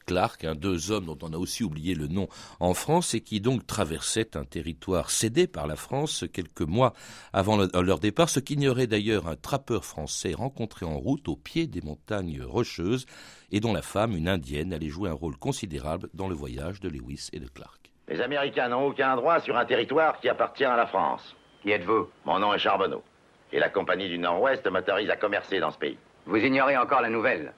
Clark, 0.08 0.46
un 0.46 0.56
deux 0.56 0.92
hommes 0.92 1.06
dont 1.06 1.18
on 1.22 1.34
a 1.34 1.38
aussi 1.38 1.64
oublié 1.64 1.94
le 1.94 2.08
nom 2.08 2.28
en 2.60 2.74
France 2.74 3.14
et 3.14 3.22
qui 3.22 3.42
donc 3.42 3.68
traversaient 3.68 4.38
un 4.38 4.46
territoire 4.46 5.12
cédé 5.12 5.48
par 5.48 5.68
la 5.68 5.76
France 5.76 6.24
quelques 6.34 6.62
mois 6.62 6.94
avant 7.34 7.58
leur 7.58 8.00
départ, 8.00 8.30
ce 8.30 8.40
qu'ignorait 8.40 8.88
d'ailleurs 8.88 9.28
un 9.28 9.36
trappeur 9.36 9.84
français 9.84 10.34
rencontré 10.34 10.86
en 10.86 10.98
route 10.98 11.28
au 11.28 11.36
pied 11.36 11.68
des 11.68 11.82
montagnes 11.82 12.42
rocheuses 12.42 13.06
et 13.52 13.60
dont 13.60 13.74
la 13.74 13.82
femme, 13.82 14.16
une 14.16 14.30
indienne, 14.30 14.74
allait 14.74 14.88
jouer 14.88 15.10
un 15.10 15.14
rôle 15.14 15.38
considérable 15.38 16.10
dans 16.14 16.30
le 16.30 16.36
voyage 16.36 16.80
de 16.80 16.88
Lewis 16.88 17.30
et 17.34 17.40
de 17.40 17.48
Clark. 17.48 17.92
Les 18.08 18.22
Américains 18.22 18.70
n'ont 18.70 18.88
aucun 18.88 19.18
droit 19.18 19.42
sur 19.42 19.58
un 19.58 19.66
territoire 19.66 20.20
qui 20.22 20.30
appartient 20.30 20.64
à 20.64 20.78
la 20.78 20.88
France. 20.88 21.36
Qui 21.62 21.72
êtes-vous? 21.72 22.08
Mon 22.26 22.40
nom 22.40 22.54
est 22.54 22.60
Charbonneau. 22.60 23.04
Et 23.52 23.60
la 23.60 23.70
Compagnie 23.70 24.08
du 24.08 24.18
Nord-Ouest 24.18 24.66
m'autorise 24.70 25.10
à 25.10 25.18
commercer 25.18 25.60
dans 25.60 25.72
ce 25.72 25.78
pays. 25.78 25.98
Vous 26.26 26.38
ignorez 26.38 26.78
encore 26.78 27.02
la 27.02 27.10
nouvelle. 27.10 27.54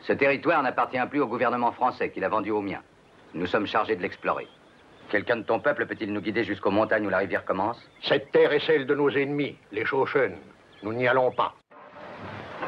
Ce 0.00 0.12
territoire 0.12 0.62
n'appartient 0.62 1.04
plus 1.10 1.20
au 1.20 1.26
gouvernement 1.26 1.72
français 1.72 2.10
qui 2.10 2.20
l'a 2.20 2.28
vendu 2.28 2.50
au 2.50 2.60
mien. 2.60 2.80
Nous 3.34 3.46
sommes 3.46 3.66
chargés 3.66 3.96
de 3.96 4.02
l'explorer. 4.02 4.46
Quelqu'un 5.10 5.36
de 5.36 5.42
ton 5.42 5.60
peuple 5.60 5.86
peut-il 5.86 6.12
nous 6.12 6.20
guider 6.20 6.44
jusqu'aux 6.44 6.70
montagnes 6.70 7.06
où 7.06 7.10
la 7.10 7.18
rivière 7.18 7.44
commence? 7.44 7.80
Cette 8.02 8.32
terre 8.32 8.52
est 8.52 8.66
celle 8.66 8.86
de 8.86 8.94
nos 8.94 9.10
ennemis, 9.10 9.56
les 9.72 9.84
Chauchens. 9.84 10.36
Nous 10.82 10.92
n'y 10.92 11.06
allons 11.06 11.30
pas. 11.30 11.54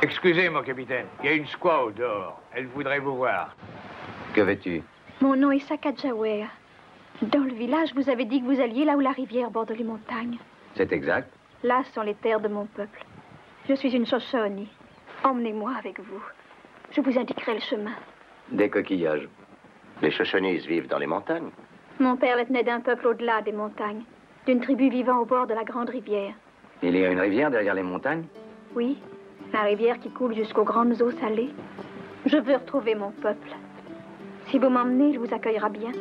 Excusez, 0.02 0.48
mon 0.48 0.62
capitaine. 0.62 1.06
Il 1.22 1.26
y 1.26 1.32
a 1.32 1.32
une 1.32 1.46
squaw 1.46 1.90
dehors. 1.90 2.40
Elle 2.54 2.66
voudrait 2.66 3.00
vous 3.00 3.16
voir. 3.16 3.56
Que 4.34 4.42
veux-tu? 4.42 4.82
Mon 5.20 5.34
nom 5.34 5.50
est 5.50 5.66
Sakajawea. 5.66 6.46
Dans 7.22 7.40
le 7.40 7.52
village, 7.52 7.92
vous 7.94 8.08
avez 8.08 8.24
dit 8.24 8.40
que 8.40 8.46
vous 8.46 8.60
alliez 8.60 8.84
là 8.84 8.94
où 8.96 9.00
la 9.00 9.10
rivière 9.10 9.50
borde 9.50 9.72
les 9.72 9.82
montagnes. 9.82 10.38
C'est 10.76 10.92
exact. 10.92 11.32
Là 11.64 11.82
sont 11.92 12.02
les 12.02 12.14
terres 12.14 12.40
de 12.40 12.46
mon 12.46 12.66
peuple. 12.66 13.04
Je 13.68 13.74
suis 13.74 13.90
une 13.90 14.06
Shoshone. 14.06 14.66
Emmenez-moi 15.24 15.72
avec 15.76 15.98
vous. 15.98 16.22
Je 16.92 17.00
vous 17.00 17.18
indiquerai 17.18 17.54
le 17.54 17.60
chemin. 17.60 17.92
Des 18.50 18.70
coquillages. 18.70 19.28
Les 20.02 20.10
Shoshonis 20.10 20.66
vivent 20.66 20.88
dans 20.88 20.98
les 20.98 21.06
montagnes. 21.06 21.50
Mon 21.98 22.16
père 22.16 22.44
tenait 22.46 22.62
d'un 22.62 22.80
peuple 22.80 23.08
au-delà 23.08 23.42
des 23.42 23.52
montagnes, 23.52 24.02
d'une 24.46 24.60
tribu 24.60 24.88
vivant 24.88 25.18
au 25.18 25.24
bord 25.24 25.46
de 25.46 25.54
la 25.54 25.64
grande 25.64 25.90
rivière. 25.90 26.34
Il 26.82 26.96
y 26.96 27.04
a 27.04 27.10
une 27.10 27.20
rivière 27.20 27.50
derrière 27.50 27.74
les 27.74 27.82
montagnes? 27.82 28.24
Oui, 28.74 28.98
la 29.52 29.62
rivière 29.62 29.98
qui 29.98 30.10
coule 30.10 30.34
jusqu'aux 30.34 30.64
grandes 30.64 31.02
eaux 31.02 31.10
salées. 31.10 31.50
Je 32.26 32.36
veux 32.36 32.54
retrouver 32.54 32.94
mon 32.94 33.10
peuple. 33.10 33.50
Si 34.46 34.58
vous 34.58 34.68
m'emmenez, 34.68 35.10
il 35.10 35.18
vous 35.18 35.34
accueillera 35.34 35.68
bien. 35.68 35.92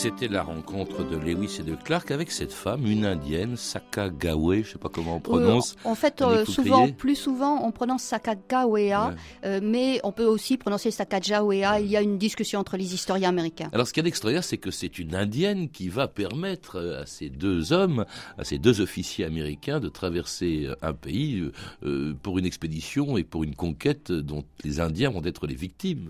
C'était 0.00 0.28
la 0.28 0.42
rencontre 0.42 1.04
de 1.04 1.18
Lewis 1.18 1.58
et 1.60 1.62
de 1.62 1.74
Clark 1.74 2.10
avec 2.10 2.30
cette 2.30 2.54
femme, 2.54 2.86
une 2.86 3.04
indienne, 3.04 3.58
Sakagawe, 3.58 4.54
je 4.54 4.58
ne 4.60 4.64
sais 4.64 4.78
pas 4.78 4.88
comment 4.88 5.16
on 5.16 5.20
prononce. 5.20 5.76
en 5.84 5.94
fait, 5.94 6.22
euh, 6.22 6.46
souvent, 6.46 6.88
plus 6.88 7.16
souvent, 7.16 7.62
on 7.66 7.70
prononce 7.70 8.04
Sakagawea, 8.04 9.14
euh, 9.44 9.60
mais 9.62 10.00
on 10.02 10.10
peut 10.10 10.24
aussi 10.24 10.56
prononcer 10.56 10.90
Sakajawea. 10.90 11.80
Il 11.80 11.88
y 11.88 11.98
a 11.98 12.00
une 12.00 12.16
discussion 12.16 12.60
entre 12.60 12.78
les 12.78 12.94
historiens 12.94 13.28
américains. 13.28 13.68
Alors, 13.74 13.86
ce 13.86 13.92
qu'il 13.92 14.00
y 14.00 14.04
a 14.04 14.08
d'extraordinaire, 14.08 14.42
c'est 14.42 14.56
que 14.56 14.70
c'est 14.70 14.98
une 14.98 15.14
indienne 15.14 15.68
qui 15.68 15.90
va 15.90 16.08
permettre 16.08 16.76
euh, 16.76 17.02
à 17.02 17.04
ces 17.04 17.28
deux 17.28 17.74
hommes, 17.74 18.06
à 18.38 18.44
ces 18.44 18.56
deux 18.56 18.80
officiers 18.80 19.26
américains, 19.26 19.80
de 19.80 19.90
traverser 19.90 20.68
un 20.80 20.94
pays 20.94 21.44
pour 22.22 22.38
une 22.38 22.46
expédition 22.46 23.18
et 23.18 23.22
pour 23.22 23.44
une 23.44 23.54
conquête 23.54 24.10
dont 24.10 24.44
les 24.64 24.80
Indiens 24.80 25.10
vont 25.10 25.24
être 25.24 25.46
les 25.46 25.54
victimes, 25.54 26.08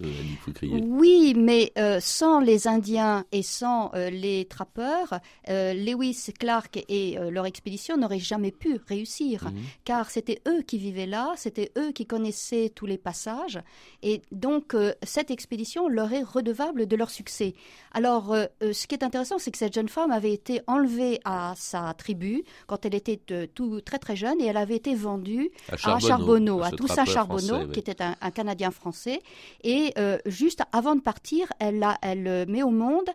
Oui, 0.63 1.35
mais 1.37 1.73
sans 2.01 2.39
les 2.39 2.69
Indiens 2.69 3.25
et 3.33 3.43
sans 3.43 3.80
euh, 3.95 4.11
les 4.11 4.45
trappeurs, 4.45 5.21
euh, 5.49 5.73
Lewis, 5.73 6.33
Clark 6.39 6.83
et 6.89 7.19
euh, 7.19 7.31
leur 7.31 7.47
expédition 7.47 7.97
n'auraient 7.97 8.19
jamais 8.19 8.51
pu 8.51 8.81
réussir, 8.89 9.45
mhm. 9.45 9.61
car 9.85 10.11
c'était 10.11 10.41
eux 10.49 10.63
qui 10.63 10.79
vivaient 10.79 11.07
là, 11.07 11.33
c'était 11.37 11.73
eux 11.79 11.93
qui 11.93 12.07
connaissaient 12.07 12.71
tous 12.75 12.87
les 12.87 12.99
passages, 12.99 13.61
et 14.03 14.23
donc 14.33 14.77
cette 15.03 15.31
expédition 15.31 15.89
leur 15.89 16.13
est 16.13 16.23
redevable 16.23 16.87
de 16.87 16.97
leur 16.97 17.11
succès. 17.11 17.55
Alors, 17.93 18.35
ce 18.61 18.87
qui 18.87 18.95
est 18.95 19.03
intéressant, 19.05 19.39
c'est 19.39 19.51
que 19.51 19.59
cette 19.59 19.75
jeune 19.75 19.89
femme 19.89 20.11
avait 20.11 20.33
été 20.33 20.61
enlevée 20.67 21.21
à 21.25 21.55
sa 21.57 21.93
tribu 21.95 22.45
quand 22.67 22.85
elle 22.85 22.95
était 22.95 23.21
tout 23.55 23.81
très 23.81 23.99
très 23.99 24.17
jeune, 24.17 24.41
et 24.41 24.47
elle 24.47 24.57
avait 24.57 24.77
été 24.77 24.95
vendue 24.95 25.51
à 25.71 25.99
Charbonneau, 25.99 26.63
à, 26.63 26.71
Toussaint 26.71 27.05
Charbonneau, 27.05 27.69
qui 27.69 27.81
était 27.81 28.03
un, 28.03 28.31
Canadien 28.31 28.71
français, 28.71 29.21
et 29.65 29.95
juste 30.27 30.63
avant 30.73 30.95
de 30.95 31.01
partir, 31.01 31.47
elle, 31.59 31.87
elle 32.03 32.47
met 32.49 32.63
au 32.63 32.71
monde 32.71 33.09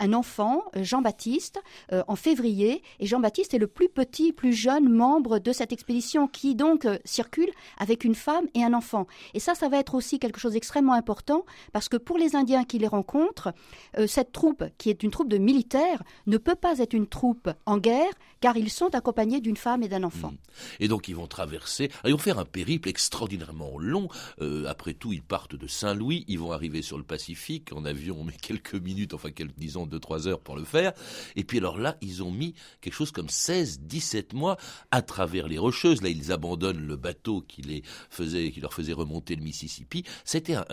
un 0.00 0.12
enfant, 0.12 0.64
Jean-Baptiste, 0.74 1.60
euh, 1.92 2.02
en 2.08 2.16
février. 2.16 2.82
Et 3.00 3.06
Jean-Baptiste 3.06 3.54
est 3.54 3.58
le 3.58 3.66
plus 3.66 3.88
petit, 3.88 4.32
plus 4.32 4.52
jeune 4.52 4.88
membre 4.88 5.38
de 5.38 5.52
cette 5.52 5.72
expédition 5.72 6.28
qui 6.28 6.54
donc 6.54 6.84
euh, 6.84 6.98
circule 7.04 7.50
avec 7.78 8.04
une 8.04 8.14
femme 8.14 8.46
et 8.54 8.64
un 8.64 8.74
enfant. 8.74 9.06
Et 9.34 9.40
ça, 9.40 9.54
ça 9.54 9.68
va 9.68 9.78
être 9.78 9.94
aussi 9.94 10.18
quelque 10.18 10.40
chose 10.40 10.52
d'extrêmement 10.52 10.92
important 10.92 11.44
parce 11.72 11.88
que 11.88 11.96
pour 11.96 12.18
les 12.18 12.36
Indiens 12.36 12.64
qui 12.64 12.78
les 12.78 12.86
rencontrent, 12.86 13.52
euh, 13.98 14.06
cette 14.06 14.32
troupe, 14.32 14.64
qui 14.78 14.90
est 14.90 15.02
une 15.02 15.10
troupe 15.10 15.28
de 15.28 15.38
militaires, 15.38 16.02
ne 16.26 16.38
peut 16.38 16.54
pas 16.54 16.78
être 16.78 16.94
une 16.94 17.06
troupe 17.06 17.50
en 17.66 17.78
guerre 17.78 18.12
car 18.42 18.58
ils 18.58 18.70
sont 18.70 18.94
accompagnés 18.94 19.40
d'une 19.40 19.56
femme 19.56 19.82
et 19.82 19.88
d'un 19.88 20.02
enfant. 20.02 20.32
Mmh. 20.32 20.80
Et 20.80 20.88
donc 20.88 21.08
ils 21.08 21.16
vont 21.16 21.26
traverser, 21.26 21.90
ils 22.04 22.12
vont 22.12 22.18
faire 22.18 22.38
un 22.38 22.44
périple 22.44 22.90
extraordinairement 22.90 23.78
long. 23.78 24.08
après 24.68 24.92
tout, 24.92 25.14
ils 25.14 25.22
partent 25.22 25.56
de 25.56 25.66
Saint-Louis, 25.66 26.24
ils 26.28 26.38
vont 26.38 26.52
arriver 26.52 26.82
sur 26.82 26.98
le 26.98 27.04
Pacifique 27.04 27.72
en 27.72 27.84
avion, 27.84 28.16
on 28.18 28.24
met 28.24 28.32
quelques 28.40 28.74
minutes, 28.74 29.14
enfin 29.14 29.30
quelques, 29.30 29.56
disons, 29.56 29.86
2-3 29.86 30.28
heures 30.28 30.40
pour 30.40 30.56
le 30.56 30.64
faire. 30.64 30.92
Et 31.36 31.44
puis 31.44 31.58
alors 31.58 31.78
là, 31.78 31.96
ils 32.00 32.22
ont 32.22 32.30
mis 32.30 32.54
quelque 32.80 32.94
chose 32.94 33.12
comme 33.12 33.26
16-17 33.26 34.34
mois 34.34 34.56
à 34.90 35.02
travers 35.02 35.48
les 35.48 35.58
Rocheuses. 35.58 36.02
Là, 36.02 36.08
ils 36.08 36.32
abandonnent 36.32 36.86
le 36.86 36.96
bateau 36.96 37.42
qui, 37.46 37.62
les 37.62 37.82
faisait, 38.10 38.50
qui 38.50 38.60
leur 38.60 38.74
faisait 38.74 38.92
remonter 38.92 39.36
le 39.36 39.42
Mississippi. 39.42 40.04
C'était 40.24 40.54
un, 40.54 40.64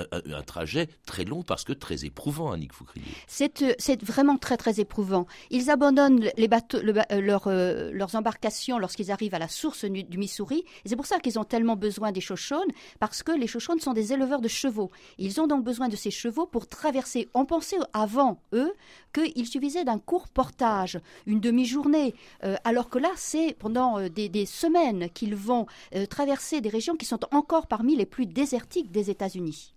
trajet 0.46 0.88
très 1.06 1.26
long 1.26 1.44
parce 1.44 1.64
que 1.64 1.74
très 1.74 2.06
éprouvant, 2.06 2.52
Annick 2.52 2.74
Foucrier. 2.74 3.06
C'est, 3.28 3.76
c'est 3.78 4.02
vraiment 4.04 4.38
très 4.38 4.58
très 4.58 4.80
éprouvant. 4.80 5.28
Ils 5.52 5.70
abandonnent 5.70 6.30
les 6.38 6.48
bateaux, 6.48 6.80
euh, 6.80 7.22
euh, 7.60 7.92
leurs 7.94 8.16
embarcations 8.16 8.80
lorsqu'ils 8.80 9.12
arrivent 9.12 9.34
à 9.34 9.40
la 9.40 9.48
source 9.48 9.86
du, 9.86 10.18
Missouri. 10.18 10.64
C'est 10.86 10.96
pour 10.96 11.06
ça 11.06 11.20
qu'ils 11.20 11.38
ont 11.40 11.44
tellement 11.44 11.76
besoin 11.76 12.12
des 12.12 12.22
Shoshones, 12.22 12.72
parce 13.00 13.24
que 13.24 13.32
les 13.32 13.48
Shoshones 13.48 13.80
sont 13.80 13.94
des 13.94 14.14
éleveurs 14.14 14.42
de 14.42 14.48
chevaux. 14.48 14.92
Ils 15.18 15.40
ont 15.42 15.48
donc 15.48 15.64
besoin 15.64 15.90
de 15.90 15.96
ces 15.96 16.12
chevaux 16.12 16.46
pour 16.46 16.68
traverser. 16.68 17.28
On 17.34 17.46
pensait 17.46 17.78
avant 17.94 18.42
eux 18.54 18.74
qu'il 19.14 19.46
suffisait 19.48 19.84
d'un 19.84 20.00
court 20.00 20.28
portage, 20.30 21.00
une 21.26 21.40
demi-journée, 21.40 22.14
euh, 22.44 22.56
alors 22.64 22.90
que 22.90 23.00
là, 23.00 23.12
c'est 23.16 23.56
pendant 23.58 24.00
euh, 24.00 24.10
des, 24.10 24.46
semaines 24.46 25.10
qu'ils 25.14 25.36
vont 25.36 25.66
traverser 26.10 26.62
des 26.62 26.70
régions 26.70 26.96
qui 26.96 27.06
sont 27.06 27.20
encore 27.32 27.68
parmi 27.68 27.96
les 27.96 28.06
plus 28.06 28.26
désertiques 28.26 28.92
des 28.92 29.10
États-Unis. 29.10 29.74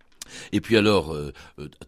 Et 0.52 0.60
puis 0.60 0.76
alors, 0.76 1.16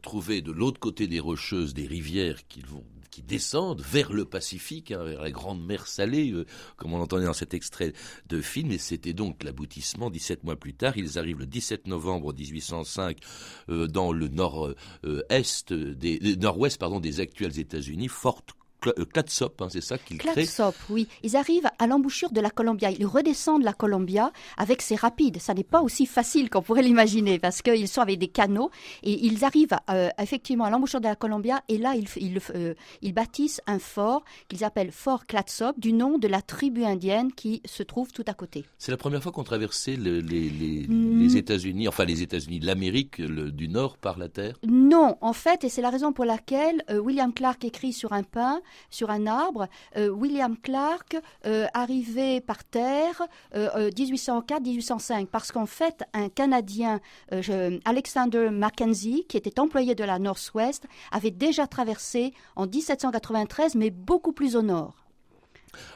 trouver 0.02 0.42
de 0.42 0.50
l'autre 0.50 0.80
côté 0.80 1.06
des 1.06 1.20
rocheuses 1.20 1.72
des 1.72 1.86
rivières 1.86 2.46
qu'ils 2.48 2.66
vont 2.66 2.84
qui 3.14 3.23
descendent 3.23 3.80
vers 3.80 4.12
le 4.12 4.25
Pacifique, 4.25 4.90
hein, 4.90 5.04
vers 5.04 5.23
la 5.23 5.30
grande 5.30 5.64
mer 5.64 5.87
salée, 5.87 6.33
euh, 6.33 6.47
comme 6.76 6.94
on 6.94 7.00
entendait 7.00 7.26
dans 7.26 7.33
cet 7.33 7.54
extrait 7.54 7.92
de 8.26 8.40
film. 8.40 8.73
Et 8.73 8.78
c'était 8.78 9.12
donc 9.12 9.44
l'aboutissement. 9.44 10.11
17 10.11 10.42
mois 10.42 10.56
plus 10.56 10.75
tard, 10.75 10.97
ils 10.97 11.16
arrivent 11.16 11.38
le 11.38 11.47
17 11.47 11.87
novembre 11.87 12.35
1805 12.35 13.18
euh, 13.68 13.87
dans 13.87 14.12
le 14.12 14.26
nord-est, 14.26 15.73
des, 15.73 16.37
nord-ouest 16.37 16.76
pardon, 16.76 16.99
des 16.99 17.21
actuels 17.21 17.56
États-Unis, 17.56 18.09
Fort 18.09 18.42
Clatsop, 19.12 19.61
hein, 19.62 19.69
c'est 19.71 19.83
ça 19.83 19.99
qu'ils 19.99 20.19
créent. 20.19 20.33
Clatsop, 20.33 20.75
oui. 20.91 21.09
Ils 21.23 21.37
arrivent 21.37 21.69
à 21.79 21.87
l'embouchure 21.87 22.31
de 22.31 22.41
la 22.41 22.50
Columbia. 22.50 22.91
Ils 22.91 23.07
redescendent 23.07 23.62
la 23.62 23.73
Columbia 23.73 24.33
avec 24.57 24.83
ces 24.83 24.95
rapides. 24.97 25.41
Ça 25.41 25.55
n'est 25.55 25.64
pas 25.64 25.83
aussi 25.83 26.07
facile 26.07 26.50
qu'on 26.50 26.62
pourrait 26.62 26.83
l'imaginer 26.83 27.38
parce 27.38 27.62
qu'ils 27.62 27.88
sont 27.88 28.00
avec 28.00 28.19
des 28.19 28.29
canaux 28.29 28.71
et 29.03 29.26
ils 29.26 29.45
arrivent 29.45 29.76
effectivement 30.19 30.64
à 30.64 30.71
l'embouchure 30.71 31.00
de 31.00 31.09
la 31.09 31.17
Columbia 31.17 31.62
et 31.69 31.79
là 31.79 31.95
ils, 31.95 32.09
ils, 32.17 32.41
ils 33.03 33.12
bâtissent 33.12 33.61
un 33.67 33.79
fort 33.79 34.25
qu'ils 34.49 34.64
appellent 34.64 34.93
Fort 34.93 35.26
Clatsop 35.26 35.79
du 35.79 35.93
nom 35.93 36.19
de 36.19 36.29
la 36.29 36.43
tribu 36.43 36.85
indienne 36.85 37.33
qui 37.33 37.62
se 37.64 37.83
trouve 37.83 38.12
tout 38.12 38.25
à 38.26 38.35
côté. 38.35 38.64
C'est 38.79 38.91
la 38.91 38.97
première 38.97 39.23
fois 39.23 39.33
qu'on 39.33 39.45
traversait 39.45 39.97
les, 39.97 40.23
mm. 40.23 41.19
les, 41.21 41.37
États-Unis, 41.37 41.88
enfin 41.88 42.05
les 42.05 42.23
États-Unis, 42.23 42.61
l'Amérique 42.61 43.21
du 43.21 43.69
Nord 43.69 43.97
par 43.99 44.19
la 44.19 44.29
terre 44.29 44.57
Non, 44.67 45.17
en 45.21 45.33
fait, 45.33 45.64
et 45.64 45.69
c'est 45.69 45.83
la 45.83 45.91
raison 45.91 46.12
pour 46.12 46.25
laquelle 46.25 46.83
euh, 46.91 46.99
William 46.99 47.33
Clark 47.33 47.64
écrit 47.64 47.93
sur 47.93 48.12
un 48.12 48.23
pin, 48.23 48.61
sur 48.90 49.11
un 49.11 49.26
arbre, 49.26 49.69
euh, 49.97 50.09
William 50.09 50.57
Clark 50.57 51.16
euh, 51.47 51.66
arrivé 51.75 52.40
par 52.40 52.64
terre 52.64 53.23
1804-1805, 53.54 55.26
parce 55.26 55.52
qu'en 55.52 55.66
fait, 55.66 56.04
un 56.12 56.28
Canadien, 56.28 57.00
Alexander 57.85 58.50
Mackenzie, 58.50 59.25
qui 59.28 59.37
était 59.37 59.61
employé 59.61 59.95
de 59.95 60.04
la 60.04 60.19
Northwest, 60.19 60.87
avait 61.12 61.31
déjà 61.31 61.66
traversé 61.66 62.33
en 62.57 62.66
1793, 62.66 63.75
mais 63.75 63.90
beaucoup 63.90 64.33
plus 64.33 64.57
au 64.57 64.62
nord. 64.62 65.04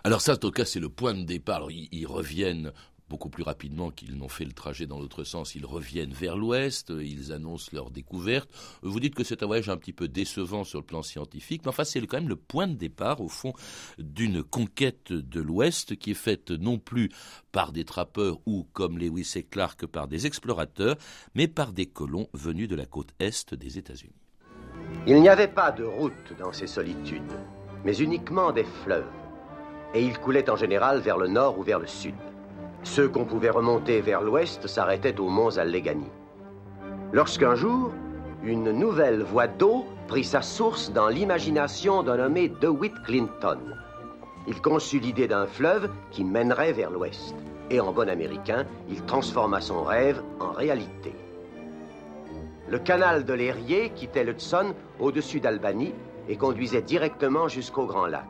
Alors 0.04 0.20
ça, 0.20 0.34
en 0.34 0.36
tout 0.36 0.50
cas, 0.50 0.64
c'est 0.64 0.80
le 0.80 0.88
point 0.88 1.14
de 1.14 1.24
départ. 1.24 1.68
Ils, 1.70 2.06
reviennent 2.06 2.72
beaucoup 3.08 3.30
plus 3.30 3.42
rapidement 3.42 3.90
qu'ils 3.90 4.16
n'ont 4.16 4.28
fait 4.28 4.44
le 4.44 4.52
trajet 4.52 4.86
dans 4.86 4.98
l'autre 4.98 5.24
sens, 5.24 5.54
ils 5.54 5.66
reviennent 5.66 6.12
vers 6.12 6.36
l'ouest, 6.36 6.92
ils 7.00 7.32
annoncent 7.32 7.70
leur 7.72 7.90
découverte. 7.90 8.48
Vous 8.82 9.00
dites 9.00 9.14
que 9.14 9.24
c'est 9.24 9.42
un 9.42 9.46
voyage 9.46 9.68
un 9.68 9.76
petit 9.76 9.92
peu 9.92 10.08
décevant 10.08 10.64
sur 10.64 10.78
le 10.80 10.84
plan 10.84 11.02
scientifique, 11.02 11.62
mais 11.64 11.68
enfin 11.68 11.84
c'est 11.84 12.00
quand 12.06 12.18
même 12.18 12.28
le 12.28 12.36
point 12.36 12.66
de 12.66 12.74
départ 12.74 13.20
au 13.20 13.28
fond 13.28 13.52
d'une 13.98 14.42
conquête 14.42 15.12
de 15.12 15.40
l'ouest 15.40 15.96
qui 15.96 16.12
est 16.12 16.14
faite 16.14 16.50
non 16.50 16.78
plus 16.78 17.10
par 17.52 17.72
des 17.72 17.84
trappeurs 17.84 18.38
ou 18.46 18.66
comme 18.72 18.98
Lewis 18.98 19.32
et 19.36 19.42
Clark 19.42 19.86
par 19.86 20.08
des 20.08 20.26
explorateurs, 20.26 20.96
mais 21.34 21.48
par 21.48 21.72
des 21.72 21.86
colons 21.86 22.28
venus 22.32 22.68
de 22.68 22.76
la 22.76 22.86
côte 22.86 23.12
est 23.18 23.54
des 23.54 23.78
États-Unis. 23.78 24.14
Il 25.06 25.20
n'y 25.20 25.28
avait 25.28 25.48
pas 25.48 25.72
de 25.72 25.84
route 25.84 26.12
dans 26.38 26.52
ces 26.52 26.66
solitudes, 26.66 27.22
mais 27.84 27.96
uniquement 27.96 28.52
des 28.52 28.64
fleuves 28.84 29.10
et 29.94 30.02
ils 30.02 30.18
coulaient 30.18 30.50
en 30.50 30.56
général 30.56 31.00
vers 31.00 31.18
le 31.18 31.28
nord 31.28 31.58
ou 31.58 31.62
vers 31.62 31.78
le 31.78 31.86
sud. 31.86 32.14
Ceux 32.82 33.08
qu'on 33.08 33.24
pouvait 33.24 33.50
remonter 33.50 34.00
vers 34.00 34.22
l'ouest 34.22 34.66
s'arrêtaient 34.66 35.18
aux 35.18 35.28
monts 35.28 35.58
Allegheny. 35.58 36.10
Lorsqu'un 37.12 37.54
jour, 37.54 37.90
une 38.42 38.70
nouvelle 38.70 39.22
voie 39.22 39.48
d'eau 39.48 39.84
prit 40.06 40.24
sa 40.24 40.42
source 40.42 40.92
dans 40.92 41.08
l'imagination 41.08 42.02
d'un 42.02 42.16
nommé 42.16 42.48
DeWitt 42.48 42.94
Clinton. 43.04 43.58
Il 44.46 44.62
conçut 44.62 45.00
l'idée 45.00 45.28
d'un 45.28 45.46
fleuve 45.46 45.90
qui 46.10 46.24
mènerait 46.24 46.72
vers 46.72 46.90
l'ouest. 46.90 47.34
Et 47.70 47.80
en 47.80 47.92
bon 47.92 48.08
américain, 48.08 48.64
il 48.88 49.02
transforma 49.04 49.60
son 49.60 49.82
rêve 49.82 50.22
en 50.40 50.52
réalité. 50.52 51.14
Le 52.68 52.78
canal 52.78 53.24
de 53.24 53.34
l'Erie 53.34 53.90
quittait 53.94 54.24
l'Hudson 54.24 54.74
au-dessus 55.00 55.40
d'Albany 55.40 55.92
et 56.28 56.36
conduisait 56.36 56.82
directement 56.82 57.48
jusqu'au 57.48 57.86
Grand 57.86 58.06
Lac. 58.06 58.24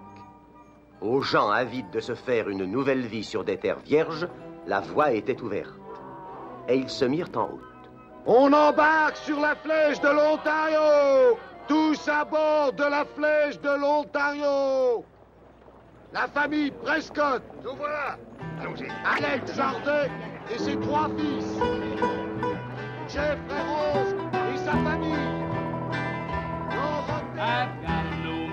Aux 1.00 1.20
gens 1.20 1.50
avides 1.50 1.90
de 1.90 2.00
se 2.00 2.14
faire 2.14 2.48
une 2.48 2.64
nouvelle 2.64 3.06
vie 3.06 3.24
sur 3.24 3.44
des 3.44 3.56
terres 3.56 3.78
vierges, 3.78 4.26
la 4.66 4.80
voie 4.80 5.12
était 5.12 5.40
ouverte. 5.40 5.72
Et 6.68 6.76
ils 6.76 6.90
se 6.90 7.04
mirent 7.04 7.30
en 7.36 7.46
route. 7.46 7.90
On 8.26 8.52
embarque 8.52 9.16
sur 9.16 9.40
la 9.40 9.54
flèche 9.54 10.00
de 10.00 10.08
l'Ontario. 10.08 11.38
Tous 11.68 12.08
à 12.08 12.24
bord 12.24 12.72
de 12.72 12.84
la 12.84 13.04
flèche 13.04 13.60
de 13.60 13.80
l'Ontario. 13.80 15.04
La 16.12 16.26
famille 16.26 16.70
Prescott. 16.70 17.42
Nous 17.64 17.76
voilà. 17.76 18.16
Allons-y. 18.60 18.88
Alex 19.04 19.54
Jardin 19.54 20.06
et 20.50 20.58
ses 20.58 20.76
trois 20.80 21.08
fils. 21.16 21.46
Jeff 23.08 23.38
Rose 23.48 24.14
et 24.52 24.56
sa 24.58 24.72
famille. 24.72 25.38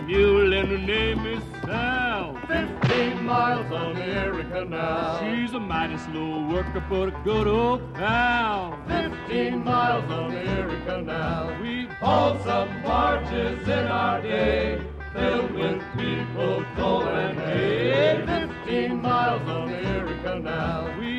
Mule 0.08 0.54
and 0.54 0.68
her 0.70 0.78
name 0.78 1.26
is 1.26 1.55
Fifteen 1.66 3.26
miles 3.26 3.72
on 3.72 3.96
the 3.96 4.06
Erie 4.06 4.44
Canal. 4.44 5.20
She's 5.20 5.54
a 5.54 5.60
mighty 5.60 5.98
slow 5.98 6.48
worker, 6.48 6.84
but 6.88 7.08
a 7.08 7.12
good 7.24 7.48
old 7.48 7.94
pal. 7.96 8.78
Fifteen 8.88 9.64
miles 9.64 10.10
on 10.12 10.30
the 10.32 10.44
Erie 10.58 10.82
Canal. 10.86 11.58
We've 11.62 11.90
hauled 11.90 12.42
some 12.44 12.70
barges 12.84 13.68
in 13.68 13.88
our 13.88 14.22
day, 14.22 14.80
filled 15.14 15.52
with 15.54 15.82
people, 15.98 16.64
coal 16.76 17.04
and 17.04 17.40
hay. 17.40 18.24
Fifteen 18.28 19.02
miles 19.02 19.42
on 19.50 19.68
the 19.70 19.82
Erie 19.88 20.20
Canal. 20.22 20.94
We've 21.00 21.15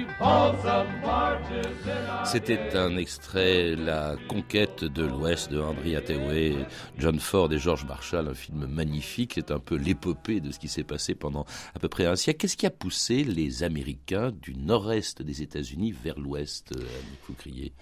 C'était 2.25 2.75
un 2.75 2.97
extrait, 2.97 3.77
La 3.77 4.17
conquête 4.29 4.83
de 4.83 5.03
l'Ouest 5.03 5.51
de 5.51 5.61
Henry 5.61 5.95
Hathaway, 5.95 6.57
John 6.99 7.21
Ford 7.21 7.53
et 7.53 7.59
George 7.59 7.85
Marshall, 7.85 8.29
un 8.29 8.35
film 8.35 8.67
magnifique. 8.67 9.33
C'est 9.35 9.51
un 9.51 9.59
peu 9.59 9.77
l'épopée 9.77 10.41
de 10.41 10.51
ce 10.53 10.59
qui 10.59 10.69
s'est 10.69 10.85
passé 10.85 11.15
pendant 11.15 11.45
à 11.75 11.79
peu 11.79 11.89
près 11.89 12.07
un 12.07 12.17
siècle. 12.17 12.39
Qu'est-ce 12.39 12.57
qui 12.57 12.67
a 12.67 12.71
poussé 12.71 13.25
les 13.25 13.63
Américains 13.63 14.33
du 14.33 14.55
nord-est 14.55 15.21
des 15.23 15.43
États-Unis 15.43 15.93
vers 15.93 16.19
l'ouest, 16.19 16.73
euh, 16.75 16.81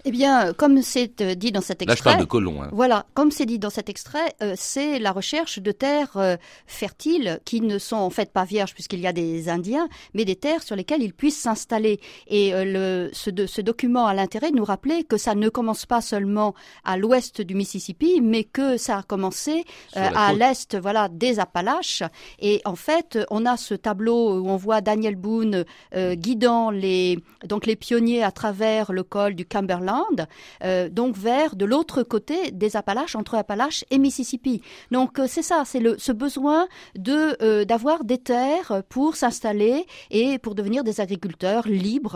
Eh 0.03 0.11
bien, 0.11 0.53
comme 0.53 0.81
c'est 0.81 1.21
euh, 1.21 1.35
dit 1.35 1.53
dans 1.53 1.61
cet 1.61 1.81
extrait. 1.81 1.95
Là, 1.95 1.95
je 1.95 2.03
parle 2.03 2.19
de 2.19 2.25
colons. 2.25 2.61
Hein. 2.61 2.69
Voilà, 2.73 3.05
comme 3.13 3.31
c'est 3.31 3.45
dit 3.45 3.59
dans 3.59 3.69
cet 3.69 3.89
extrait, 3.89 4.35
euh, 4.43 4.53
c'est 4.57 4.99
la 4.99 5.13
recherche 5.13 5.59
de 5.59 5.71
terres 5.71 6.37
fertiles 6.67 7.39
qui 7.45 7.61
ne 7.61 7.79
sont 7.79 7.95
en 7.95 8.09
fait 8.09 8.31
pas 8.31 8.43
vierges 8.43 8.73
puisqu'il 8.73 8.99
y 8.99 9.07
a 9.07 9.13
des 9.13 9.47
Indiens, 9.47 9.87
mais 10.13 10.25
des 10.25 10.35
terres 10.35 10.63
sur 10.63 10.75
lesquelles 10.75 11.01
ils 11.01 11.13
puissent 11.13 11.39
s'installer. 11.39 11.99
Et 12.27 12.51
le, 12.53 13.09
ce, 13.13 13.29
ce 13.45 13.61
document 13.61 14.07
a 14.07 14.13
l'intérêt 14.13 14.51
de 14.51 14.55
nous 14.55 14.65
rappeler 14.65 15.03
que 15.03 15.17
ça 15.17 15.35
ne 15.35 15.49
commence 15.49 15.85
pas 15.85 16.01
seulement 16.01 16.53
à 16.83 16.97
l'ouest 16.97 17.41
du 17.41 17.55
Mississippi, 17.55 18.21
mais 18.21 18.43
que 18.43 18.77
ça 18.77 18.99
a 18.99 19.03
commencé 19.03 19.65
à 19.93 20.33
l'est, 20.33 20.75
voilà, 20.75 21.09
des 21.09 21.39
Appalaches. 21.39 22.03
Et 22.39 22.61
en 22.65 22.75
fait, 22.75 23.19
on 23.29 23.45
a 23.45 23.57
ce 23.57 23.73
tableau 23.73 24.39
où 24.39 24.49
on 24.49 24.57
voit 24.57 24.81
Daniel 24.81 25.15
Boone 25.15 25.65
euh, 25.95 26.15
guidant 26.15 26.69
les 26.71 27.19
donc 27.45 27.65
les 27.65 27.75
pionniers 27.75 28.23
à 28.23 28.31
travers 28.31 28.91
le 28.91 29.03
col 29.03 29.35
du 29.35 29.45
Cumberland, 29.45 30.27
euh, 30.63 30.89
donc 30.89 31.15
vers 31.15 31.55
de 31.55 31.65
l'autre 31.65 32.03
côté 32.03 32.51
des 32.51 32.75
Appalaches, 32.75 33.15
entre 33.15 33.35
Appalaches 33.35 33.85
et 33.91 33.97
Mississippi. 33.97 34.61
Donc 34.91 35.19
euh, 35.19 35.25
c'est 35.27 35.41
ça, 35.41 35.63
c'est 35.65 35.79
le 35.79 35.95
ce 35.97 36.11
besoin 36.11 36.67
de 36.97 37.63
d'avoir 37.63 38.03
des 38.03 38.17
terres 38.17 38.83
pour 38.89 39.15
s'installer 39.15 39.85
et 40.11 40.39
pour 40.39 40.55
devenir 40.55 40.83
des 40.83 41.01
agriculteurs 41.01 41.67
libres 41.67 42.14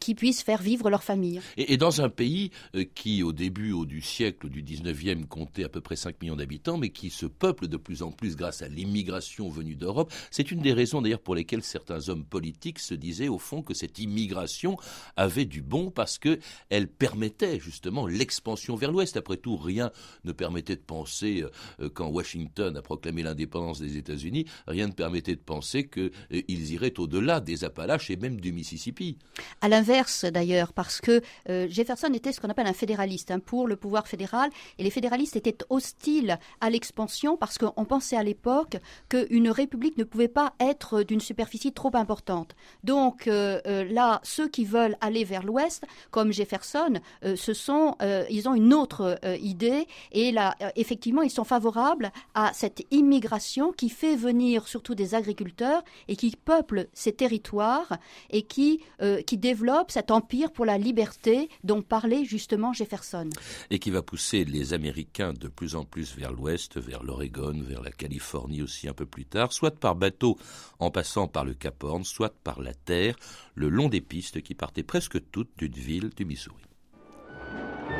qui 0.00 0.14
puissent 0.14 0.42
faire 0.42 0.62
vivre 0.62 0.90
leur 0.90 1.02
famille. 1.02 1.40
Et, 1.56 1.76
dans 1.76 2.00
un 2.00 2.08
pays 2.08 2.50
qui 2.94 3.22
au 3.22 3.32
début 3.32 3.74
du 3.86 4.00
siècle 4.00 4.48
du 4.48 4.62
19e 4.62 5.26
comptait 5.26 5.64
à 5.64 5.68
peu 5.68 5.80
près 5.80 5.96
5 5.96 6.20
millions 6.20 6.36
d'habitants, 6.36 6.78
mais 6.78 6.90
qui 6.90 7.10
se 7.10 7.26
peuple 7.26 7.68
de 7.68 7.76
plus 7.76 8.02
en 8.02 8.10
plus 8.10 8.36
grâce 8.36 8.62
à 8.62 8.68
l'immigration 8.68 9.48
venue 9.48 9.74
d'Europe, 9.74 10.12
c'est 10.30 10.50
une 10.50 10.60
des 10.60 10.72
raisons 10.72 11.02
d'ailleurs 11.02 11.20
pour 11.20 11.34
lesquelles 11.34 11.62
certains 11.62 12.08
hommes 12.08 12.24
politiques 12.24 12.78
se 12.78 12.94
disaient 12.94 13.28
au 13.28 13.38
fond 13.38 13.62
que 13.62 13.74
cette 13.74 13.98
immigration 13.98 14.76
avait 15.16 15.44
du 15.44 15.62
bon 15.62 15.90
parce 15.90 16.18
que 16.18 16.38
elle 16.70 16.88
permettait 16.88 17.58
justement 17.60 18.06
l'expansion 18.06 18.76
vers 18.76 18.92
l'ouest. 18.92 19.16
Après 19.16 19.36
tout, 19.36 19.56
rien 19.56 19.90
ne 20.24 20.32
permettait 20.32 20.76
de 20.76 20.80
penser 20.80 21.44
euh, 21.80 21.88
quand 21.92 22.08
Washington 22.08 22.76
a 22.76 22.82
proclamé 22.82 23.22
l'indépendance 23.22 23.80
des 23.80 23.96
États-Unis, 23.96 24.46
rien 24.66 24.86
ne 24.86 24.92
permettait 24.92 25.36
de 25.36 25.40
penser 25.40 25.88
qu'ils 25.88 26.10
euh, 26.32 26.42
iraient 26.48 26.98
au-delà 26.98 27.40
des 27.40 27.64
Appalaches 27.64 28.10
et 28.10 28.16
même 28.16 28.40
du 28.40 28.52
Mississippi. 28.52 29.11
À 29.60 29.68
l'inverse 29.68 30.24
d'ailleurs, 30.24 30.72
parce 30.72 31.00
que 31.00 31.22
euh, 31.48 31.66
Jefferson 31.68 32.12
était 32.12 32.32
ce 32.32 32.40
qu'on 32.40 32.48
appelle 32.48 32.66
un 32.66 32.72
fédéraliste 32.72 33.30
hein, 33.30 33.40
pour 33.40 33.66
le 33.66 33.76
pouvoir 33.76 34.06
fédéral, 34.06 34.50
et 34.78 34.82
les 34.82 34.90
fédéralistes 34.90 35.36
étaient 35.36 35.56
hostiles 35.70 36.38
à 36.60 36.70
l'expansion 36.70 37.36
parce 37.36 37.58
qu'on 37.58 37.84
pensait 37.84 38.16
à 38.16 38.22
l'époque 38.22 38.76
qu'une 39.08 39.50
république 39.50 39.96
ne 39.98 40.04
pouvait 40.04 40.28
pas 40.28 40.54
être 40.60 41.02
d'une 41.02 41.20
superficie 41.20 41.72
trop 41.72 41.94
importante. 41.94 42.54
Donc 42.84 43.26
euh, 43.26 43.60
euh, 43.66 43.84
là, 43.84 44.20
ceux 44.22 44.48
qui 44.48 44.64
veulent 44.64 44.96
aller 45.00 45.24
vers 45.24 45.42
l'ouest, 45.42 45.84
comme 46.10 46.32
Jefferson, 46.32 46.94
euh, 47.24 47.36
sont, 47.36 47.96
ils 48.30 48.48
ont 48.48 48.54
une 48.54 48.72
autre 48.72 49.18
idée 49.40 49.86
et 50.10 50.32
là, 50.32 50.56
effectivement, 50.76 51.22
ils 51.22 51.30
sont 51.30 51.44
favorables 51.44 52.10
à 52.34 52.52
cette 52.54 52.82
immigration 52.90 53.72
qui 53.72 53.88
fait 53.88 54.16
venir 54.16 54.66
surtout 54.68 54.94
des 54.94 55.14
agriculteurs 55.14 55.82
et 56.08 56.16
qui 56.16 56.34
peuple 56.36 56.88
ces 56.92 57.12
territoires 57.12 57.98
et 58.30 58.42
qui 58.42 58.80
qui 59.26 59.38
développe 59.38 59.90
cet 59.90 60.10
empire 60.10 60.52
pour 60.52 60.64
la 60.64 60.78
liberté 60.78 61.48
dont 61.64 61.82
parlait 61.82 62.24
justement 62.24 62.72
Jefferson. 62.72 63.28
Et 63.70 63.78
qui 63.78 63.90
va 63.90 64.02
pousser 64.02 64.44
les 64.44 64.74
Américains 64.74 65.32
de 65.32 65.48
plus 65.48 65.74
en 65.74 65.84
plus 65.84 66.16
vers 66.16 66.32
l'ouest, 66.32 66.78
vers 66.78 67.02
l'Oregon, 67.02 67.54
vers 67.66 67.82
la 67.82 67.90
Californie 67.90 68.62
aussi 68.62 68.88
un 68.88 68.94
peu 68.94 69.06
plus 69.06 69.24
tard, 69.24 69.52
soit 69.52 69.78
par 69.78 69.94
bateau 69.94 70.38
en 70.78 70.90
passant 70.90 71.28
par 71.28 71.44
le 71.44 71.54
Cap 71.54 71.82
Horn, 71.82 72.04
soit 72.04 72.34
par 72.44 72.60
la 72.60 72.74
terre, 72.74 73.16
le 73.54 73.68
long 73.68 73.88
des 73.88 74.00
pistes 74.00 74.42
qui 74.42 74.54
partaient 74.54 74.82
presque 74.82 75.18
toutes 75.30 75.50
d'une 75.58 75.72
ville 75.72 76.10
du 76.16 76.24
Missouri. 76.24 76.62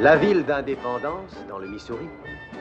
La 0.01 0.17
ville 0.17 0.45
d'indépendance, 0.45 1.33
dans 1.49 1.59
le 1.59 1.69
Missouri, 1.69 2.07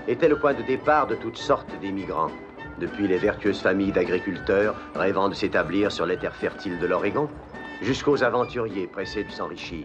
était 0.08 0.28
le 0.28 0.40
point 0.40 0.54
de 0.54 0.64
départ 0.64 1.08
de 1.08 1.16
toutes 1.16 1.38
sortes 1.38 1.80
d'émigrants, 1.80 2.32
depuis 2.80 3.08
les 3.08 3.18
vertueuses 3.18 3.60
familles 3.60 3.92
d'agriculteurs 3.92 4.76
rêvant 4.96 5.30
de 5.30 5.34
s'établir 5.34 5.92
sur 5.92 6.06
les 6.06 6.18
terres 6.18 6.36
fertiles 6.36 6.80
de 6.80 6.88
l'Oregon, 6.88 7.30
jusqu'aux 7.82 8.24
aventuriers 8.24 8.88
pressés 8.88 9.24
de 9.24 9.32
s'enrichir. 9.32 9.84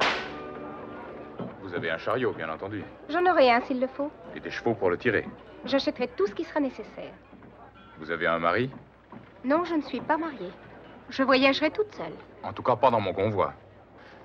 Vous 1.63 1.75
avez 1.75 1.91
un 1.91 1.99
chariot, 1.99 2.33
bien 2.33 2.49
entendu, 2.49 2.85
J'en 3.09 3.25
aurai 3.27 3.51
un 3.51 3.61
s'il 3.63 3.81
le 3.81 3.87
faut. 3.89 4.11
et 4.35 4.41
des 4.41 4.51
chevaux 4.51 4.75
pour 4.75 4.91
le 4.91 4.97
tirer. 4.97 5.27
J'achèterai 5.65 6.09
tout 6.17 6.27
ce 6.27 6.35
qui 6.35 6.45
sera 6.45 6.61
nécessaire. 6.61 7.13
Vous 7.99 8.11
avez 8.11 8.27
un 8.27 8.39
mari? 8.39 8.71
Non, 9.45 9.65
je 9.65 9.75
ne 9.75 9.83
suis 9.83 10.01
pas 10.01 10.17
mariée. 10.17 10.51
Je 11.09 11.23
voyagerai 11.23 11.71
toute 11.71 11.93
seule. 11.95 12.13
En 12.43 12.53
tout 12.53 12.63
cas, 12.63 12.77
pas 12.77 12.91
dans 12.91 13.01
mon 13.01 13.13
convoi. 13.13 13.53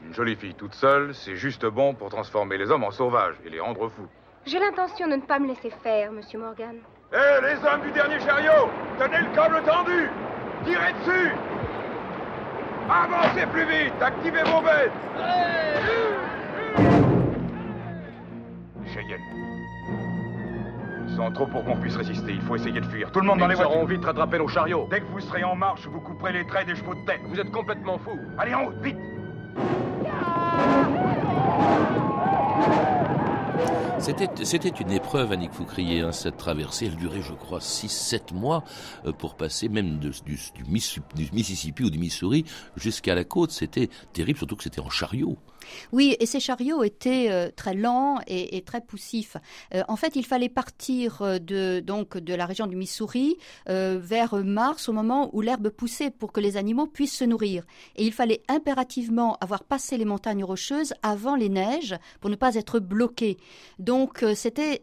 Une 0.03 0.13
jolie 0.13 0.35
fille 0.35 0.55
toute 0.55 0.73
seule, 0.73 1.13
c'est 1.13 1.35
juste 1.35 1.65
bon 1.65 1.93
pour 1.93 2.09
transformer 2.09 2.57
les 2.57 2.69
hommes 2.71 2.83
en 2.83 2.91
sauvages 2.91 3.35
et 3.45 3.49
les 3.49 3.59
rendre 3.59 3.87
fous. 3.89 4.07
J'ai 4.45 4.59
l'intention 4.59 5.07
de 5.07 5.15
ne 5.15 5.21
pas 5.21 5.37
me 5.39 5.47
laisser 5.47 5.69
faire, 5.83 6.11
monsieur 6.11 6.39
Morgan. 6.39 6.77
Hé, 7.13 7.17
les 7.43 7.55
hommes 7.67 7.81
du 7.81 7.91
dernier 7.91 8.19
chariot 8.19 8.69
Tenez 8.97 9.19
le 9.19 9.35
câble 9.35 9.61
tendu 9.63 10.09
Tirez 10.65 10.93
dessus 10.93 11.31
Avancez 12.91 13.45
plus 13.47 13.65
vite 13.65 13.93
Activez 14.01 14.43
vos 14.43 14.61
bêtes 14.61 14.91
Cheyenne. 18.93 19.21
Ils 21.07 21.15
sont 21.15 21.31
trop 21.31 21.45
pour 21.45 21.63
qu'on 21.63 21.77
puisse 21.77 21.95
résister. 21.95 22.33
Il 22.33 22.41
faut 22.41 22.55
essayer 22.57 22.81
de 22.81 22.85
fuir. 22.85 23.09
Tout 23.11 23.21
le 23.21 23.27
monde 23.27 23.39
dans 23.39 23.47
les 23.47 23.55
voitures. 23.55 23.75
auront 23.75 23.85
vite 23.85 24.03
rattrapé 24.03 24.37
nos 24.37 24.49
chariots. 24.49 24.87
Dès 24.91 24.99
que 24.99 25.05
vous 25.05 25.21
serez 25.21 25.43
en 25.45 25.55
marche, 25.55 25.87
vous 25.87 26.01
couperez 26.01 26.33
les 26.33 26.45
traits 26.45 26.67
des 26.67 26.75
chevaux 26.75 26.95
de 26.95 27.05
tête. 27.05 27.21
Vous 27.29 27.39
êtes 27.39 27.51
complètement 27.51 27.97
fou. 27.99 28.19
Allez, 28.37 28.53
en 28.53 28.65
route, 28.65 28.81
vite 28.81 28.97
C'était, 34.01 34.69
une 34.79 34.91
épreuve, 34.91 35.31
Annick 35.31 35.51
Foucrier, 35.53 36.01
hein, 36.01 36.11
cette 36.11 36.37
traversée. 36.37 36.87
Elle 36.87 36.95
durait, 36.95 37.21
je 37.21 37.33
crois, 37.33 37.59
6-7 37.59 38.33
mois 38.33 38.63
euh, 39.05 39.11
pour 39.11 39.35
passer 39.35 39.69
même 39.69 39.99
de- 39.99 40.11
du, 40.25 40.39
du 40.55 40.63
Mississippi 41.31 41.83
ou 41.83 41.89
du 41.91 41.99
Missouri 41.99 42.45
jusqu'à 42.75 43.13
la 43.13 43.23
côte. 43.23 43.51
C'était 43.51 43.89
terrible, 44.13 44.39
surtout 44.39 44.55
que 44.55 44.63
c'était 44.63 44.81
en 44.81 44.89
chariot. 44.89 45.37
Oui, 45.91 46.15
et 46.19 46.25
ces 46.25 46.39
chariots 46.39 46.83
étaient 46.83 47.27
euh, 47.29 47.49
très 47.55 47.73
lents 47.73 48.19
et, 48.27 48.61
très 48.61 48.81
poussifs. 48.81 49.37
Euh, 49.73 49.83
en 49.87 49.95
fait, 49.95 50.15
il 50.15 50.25
fallait 50.25 50.49
partir 50.49 51.21
euh, 51.21 51.39
de, 51.39 51.79
donc, 51.79 52.17
de 52.17 52.33
la 52.33 52.45
région 52.45 52.67
du 52.67 52.75
Missouri 52.75 53.37
vers 53.67 54.35
mars, 54.35 54.89
au 54.89 54.93
moment 54.93 55.29
où 55.33 55.41
l'herbe 55.41 55.69
poussait 55.69 56.11
pour 56.11 56.31
que 56.31 56.39
les 56.39 56.57
animaux 56.57 56.87
puissent 56.87 57.15
se 57.15 57.23
nourrir. 57.23 57.63
Et 57.95 58.05
il 58.05 58.13
fallait 58.13 58.41
impérativement 58.47 59.37
avoir 59.41 59.63
passé 59.63 59.97
les 59.97 60.05
montagnes 60.05 60.43
rocheuses 60.43 60.93
avant 61.03 61.35
les 61.35 61.49
neiges 61.49 61.95
pour 62.19 62.29
ne 62.29 62.35
pas 62.35 62.55
être 62.55 62.79
bloqué. 62.79 63.37
Donc, 63.79 64.25
c'était 64.35 64.81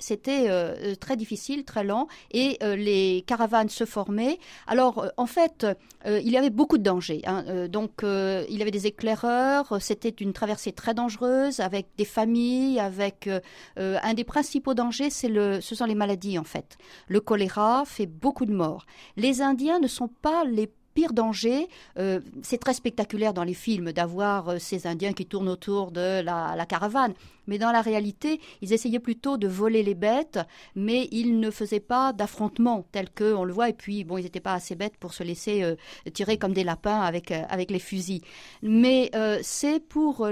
très 1.01 1.17
difficile, 1.17 1.65
très 1.65 1.85
lent, 1.85 2.09
et 2.31 2.59
les 2.63 3.25
caravanes 3.27 3.69
se 3.69 3.85
formaient. 3.85 4.39
Alors, 4.67 5.07
en 5.17 5.27
fait, 5.27 5.67
il 6.07 6.31
y 6.31 6.37
avait 6.37 6.51
beaucoup 6.51 6.79
de 6.79 6.83
dangers. 6.85 7.23
hein. 7.27 7.69
Donc, 7.69 8.03
il 8.03 8.57
y 8.57 8.63
avait 8.63 8.71
des 8.71 8.87
éclaireurs. 8.87 9.79
C'était 9.81 10.09
une 10.09 10.33
traversée 10.33 10.68
très 10.73 10.95
dangereuse 10.95 11.61
avec 11.61 11.89
des 11.97 12.05
familles, 12.05 12.81
avec 12.81 13.27
euh, 13.27 13.41
euh, 13.79 13.99
un 14.03 14.15
des 14.15 14.25
principaux 14.25 14.75
dangers, 14.75 15.11
c'est 15.11 15.29
le, 15.29 15.61
ce 15.61 15.75
sont 15.75 15.85
les 15.85 15.95
maladies 15.95 16.39
en 16.39 16.45
fait. 16.45 16.79
Le 17.09 17.21
choléra 17.21 17.85
fait 17.87 18.07
beaucoup 18.07 18.47
de 18.47 18.53
morts. 18.53 18.87
Les 19.17 19.43
Indiens 19.43 19.79
ne 19.79 19.89
sont 19.89 20.09
pas 20.09 20.45
les 20.45 20.71
pires 20.99 21.13
dangers. 21.13 21.69
Euh, 21.97 22.19
c'est 22.43 22.59
très 22.59 22.75
spectaculaire 22.75 23.33
dans 23.33 23.45
les 23.45 23.55
films 23.55 23.93
d'avoir 23.93 24.49
euh, 24.49 24.59
ces 24.59 24.89
Indiens 24.89 25.13
qui 25.13 25.27
tournent 25.27 25.49
autour 25.49 25.93
de 25.93 26.23
la, 26.23 26.67
caravane. 26.67 27.15
Mais 27.47 27.57
dans 27.57 27.71
la 27.71 27.83
réalité, 27.83 28.41
ils 28.63 28.73
essayaient 28.73 28.99
plutôt 28.99 29.37
de 29.39 29.47
voler 29.47 29.85
les 29.85 29.95
bêtes, 29.95 30.41
mais 30.75 31.09
ils 31.13 31.39
ne 31.39 31.51
faisaient 31.51 31.79
pas 31.79 32.13
d'affrontement 32.13 32.85
tel 32.91 33.09
que 33.11 33.33
on 33.33 33.45
le 33.45 33.53
voit. 33.53 33.69
Et 33.69 33.75
puis, 33.75 34.03
bon, 34.03 34.19
ils 34.19 34.25
n'étaient 34.25 34.41
pas 34.41 34.55
assez 34.55 34.75
bêtes 34.75 34.97
pour 34.99 35.15
se 35.15 35.23
laisser 35.23 35.63
euh, 35.63 35.77
tirer 36.13 36.37
comme 36.37 36.53
des 36.53 36.65
lapins 36.65 37.01
avec, 37.01 37.31
avec 37.31 37.71
les 37.71 37.79
fusils. 37.79 38.23
Mais 38.63 39.13
c'est 39.43 39.81
pour, 39.81 40.29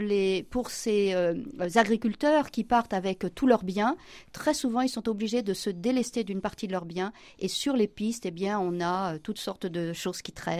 pour 0.50 0.70
ces 0.70 1.14
agriculteurs 1.76 2.50
qui 2.50 2.64
partent 2.64 2.92
avec 2.92 3.24
tous 3.34 3.46
leurs 3.46 3.64
biens. 3.64 3.96
Très 4.32 4.52
souvent, 4.52 4.80
ils 4.80 4.88
sont 4.88 5.08
obligés 5.08 5.42
de 5.42 5.54
se 5.54 5.70
délester 5.70 6.24
d'une 6.24 6.40
partie 6.40 6.66
de 6.66 6.72
leurs 6.72 6.84
biens. 6.84 7.12
Et 7.38 7.48
sur 7.48 7.76
les 7.76 7.88
pistes, 7.88 8.26
eh 8.26 8.30
bien, 8.30 8.58
on 8.58 8.80
a 8.80 9.18
toutes 9.20 9.38
sortes 9.38 9.66
de 9.66 9.92
choses 9.92 10.22
qui 10.22 10.32
traînent 10.32 10.55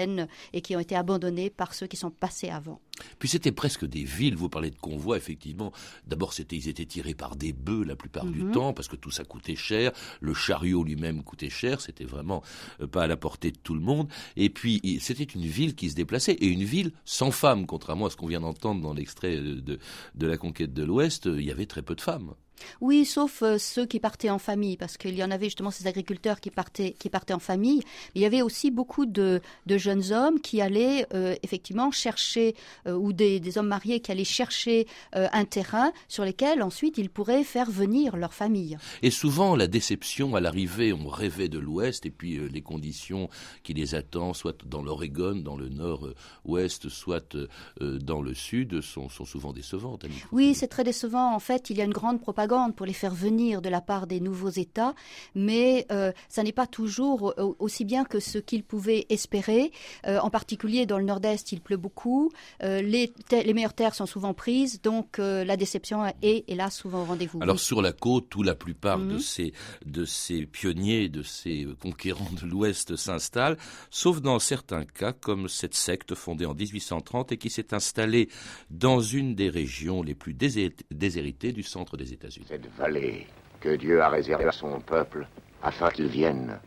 et 0.53 0.61
qui 0.61 0.77
ont 0.77 0.81
été 0.81 0.95
abandonnées 0.97 1.51
par 1.51 1.75
ceux 1.75 1.87
qui 1.87 1.97
sont 1.97 2.11
passés 2.11 2.49
avant. 2.49 2.81
Puis 3.19 3.29
c'était 3.29 3.53
presque 3.53 3.85
des 3.87 4.05
villes. 4.05 4.37
Vous 4.37 4.49
parlez 4.49 4.71
de 4.71 4.77
convois, 4.77 5.17
effectivement. 5.17 5.73
D'abord, 6.07 6.33
c'était, 6.33 6.57
ils 6.57 6.69
étaient 6.69 6.87
tirés 6.87 7.15
par 7.15 7.37
des 7.37 7.53
bœufs 7.53 7.85
la 7.85 7.97
plupart 7.97 8.25
du 8.27 8.43
Mhm. 8.43 8.53
temps, 8.53 8.73
parce 8.73 8.89
que 8.89 8.97
tout 8.97 9.11
ça 9.11 9.25
coûtait 9.25 9.57
cher. 9.57 9.93
Le 10.21 10.33
chariot 10.35 10.83
lui-même 10.85 11.23
coûtait 11.23 11.51
cher. 11.51 11.81
C'était 11.81 12.05
vraiment 12.05 12.43
euh, 12.81 12.87
pas 12.87 13.03
à 13.05 13.07
la 13.07 13.17
portée 13.17 13.51
de 13.51 13.59
tout 13.59 13.75
le 13.75 13.81
monde. 13.81 14.09
Et 14.37 14.49
puis, 14.51 14.81
c'était 15.01 15.25
une 15.25 15.45
ville 15.45 15.75
qui 15.75 15.91
se 15.91 15.95
déplaçait, 15.95 16.33
et 16.33 16.47
une 16.47 16.65
ville 16.65 16.93
sans 17.05 17.31
femmes, 17.31 17.67
contrairement 17.67 18.07
à 18.07 18.11
ce 18.11 18.17
qu'on 18.17 18.27
vient 18.29 18.41
d'entendre 18.41 18.81
dans 18.81 18.95
l'extrait 18.95 19.37
de, 19.37 19.55
de, 19.61 19.79
de 20.15 20.27
la 20.27 20.37
conquête 20.39 20.73
de 20.73 20.83
l'Ouest. 20.85 21.27
euh, 21.27 21.41
Il 21.41 21.47
y 21.47 21.51
avait 21.51 21.67
très 21.67 21.83
peu 21.83 21.95
de 21.95 22.01
femmes. 22.01 22.35
Oui, 22.81 23.05
sauf 23.05 23.43
euh, 23.43 23.59
ceux 23.59 23.87
qui 23.87 24.01
partaient 24.01 24.31
en 24.31 24.39
famille, 24.39 24.77
parce 24.77 24.97
qu'il 24.97 25.15
y 25.15 25.23
en 25.23 25.31
avait 25.31 25.47
justement 25.47 25.71
ces 25.71 25.87
agriculteurs 25.87 26.41
qui 26.41 26.51
partaient, 26.51 26.93
qui 26.93 27.11
partaient 27.11 27.35
en 27.35 27.39
famille. 27.39 27.83
Il 28.15 28.23
y 28.23 28.25
avait 28.25 28.43
aussi 28.43 28.71
beaucoup 28.71 29.07
de, 29.07 29.41
de 29.67 29.79
jeunes 29.79 30.13
hommes 30.13 30.41
qui 30.41 30.61
allaient 30.61 31.07
euh, 31.15 31.35
effectivement 31.43 31.91
chercher, 31.91 32.55
euh, 32.87 32.95
ou 32.95 33.13
des, 33.13 33.41
des 33.41 33.59
hommes 33.59 33.69
mariés 33.69 34.01
qui 34.01 34.13
allaient 34.13 34.25
chercher 34.25 34.87
un 35.13 35.45
terrain 35.45 35.93
sur 36.09 36.25
lequel 36.25 36.63
ensuite 36.63 36.99
ils 36.99 37.11
pourraient 37.11 37.45
faire 37.45 37.71
venir 37.71 38.17
leur 38.17 38.35
famille. 38.35 38.77
Et 39.03 39.11
souvent, 39.11 39.57
la 39.57 39.67
déception 39.67 40.35
à 40.35 40.41
l'arrivée, 40.41 40.93
on 40.93 41.09
rêvait 41.09 41.49
de 41.49 41.59
l'Ouest, 41.59 42.07
et 42.07 42.11
puis 42.11 42.39
les 42.49 42.63
conditions 42.63 43.29
qui 43.63 43.75
les 43.75 43.95
attendent, 43.95 44.37
soit 44.37 44.65
dans 44.65 44.83
l'Oregon, 44.83 45.37
dans 45.37 45.57
le 45.57 45.69
nord-ouest, 45.69 46.89
soit 46.89 47.37
dans 47.81 48.23
le 48.23 48.35
sud, 48.35 48.81
sont, 48.81 49.09
sont 49.09 49.25
souvent 49.25 49.53
décevantes. 49.53 50.05
Oui, 50.33 50.55
c'est 50.55 50.69
très 50.69 50.85
décevant. 50.85 51.35
En 51.35 51.41
fait, 51.41 51.71
il 51.71 51.77
y 51.77 51.81
a 51.81 51.85
une 51.85 51.93
grande 51.93 52.21
propagande 52.21 52.46
pour 52.77 52.87
les 52.87 52.93
faire 52.93 53.15
venir 53.15 53.61
de 53.61 53.69
la 53.69 53.81
part 53.81 54.07
des 54.07 54.21
nouveaux 54.21 54.51
États, 54.51 54.95
mais 55.35 55.85
euh, 55.91 56.13
ça 56.29 56.43
n'est 56.45 56.53
pas 56.53 56.67
toujours 56.67 57.35
au- 57.39 57.57
aussi 57.59 57.85
bien 57.85 58.05
que 58.05 58.21
ce 58.21 58.39
qu'ils 58.39 58.63
pouvaient 58.63 59.05
espérer. 59.09 59.73
Euh, 60.07 60.19
en 60.21 60.31
particulier 60.31 60.87
dans 60.87 60.99
le 60.99 61.05
Nord-Est, 61.05 61.51
il 61.53 61.61
pleut 61.61 61.77
beaucoup. 61.77 62.31
Euh, 62.63 62.81
les, 62.83 63.13
les 63.33 63.53
meilleures 63.55 63.75
terres 63.75 63.95
sont 63.95 64.07
souvent 64.07 64.33
prises, 64.35 64.81
donc 64.81 65.19
euh, 65.19 65.45
la 65.45 65.57
déception 65.57 66.05
est, 66.23 66.45
hélas, 66.47 66.77
souvent 66.77 67.03
au 67.03 67.05
rendez-vous. 67.07 67.41
Alors 67.43 67.59
sur 67.59 67.83
la 67.83 67.93
côte, 67.93 68.35
où 68.37 68.43
la 68.43 68.55
plupart 68.55 68.99
de 68.99 69.15
Mhm. 69.15 69.19
ces 69.21 69.53
de 69.85 70.05
ces 70.05 70.47
pionniers, 70.47 71.09
de 71.09 71.23
ces 71.23 71.67
conquérants 71.81 72.31
de 72.41 72.47
l'Ouest 72.47 72.97
s'installent, 72.97 73.57
sauf 73.91 74.21
dans 74.21 74.39
certains 74.39 74.85
cas, 74.85 75.13
comme 75.13 75.49
cette 75.49 75.75
secte 75.75 76.15
fondée 76.15 76.47
en 76.47 76.55
1830 76.55 77.33
et 77.33 77.39
qui 77.39 77.51
s'est 77.51 77.75
installée 77.75 78.29
dans 78.71 79.01
une 79.01 79.35
des 79.35 79.49
régions 79.49 80.03
les 80.03 80.15
plus 80.15 80.35
déshéritées 80.35 81.53
du 81.53 81.63
centre 81.63 81.97
des 81.97 82.13
États-Unis. 82.13 82.36
Cette 82.45 82.67
vallée 82.77 83.27
que 83.61 83.77
Dieu 83.77 84.03
a 84.03 84.09
réservée 84.09 84.45
à 84.45 84.53
son 84.53 84.79
peuple 84.81 85.27
afin 85.63 85.89
qu'il 85.91 86.07
vienne 86.07 86.59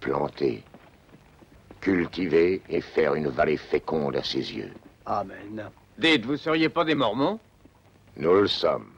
planter, 0.00 0.62
cultiver 1.80 2.62
et 2.68 2.80
faire 2.80 3.14
une 3.14 3.28
vallée 3.28 3.56
féconde 3.56 4.16
à 4.16 4.22
ses 4.22 4.54
yeux. 4.54 4.72
Amen. 5.06 5.70
Dites, 5.98 6.26
vous 6.26 6.36
seriez 6.36 6.68
pas 6.68 6.84
des 6.84 6.94
Mormons? 6.94 7.40
Nous 8.16 8.34
le 8.34 8.46
sommes. 8.46 8.92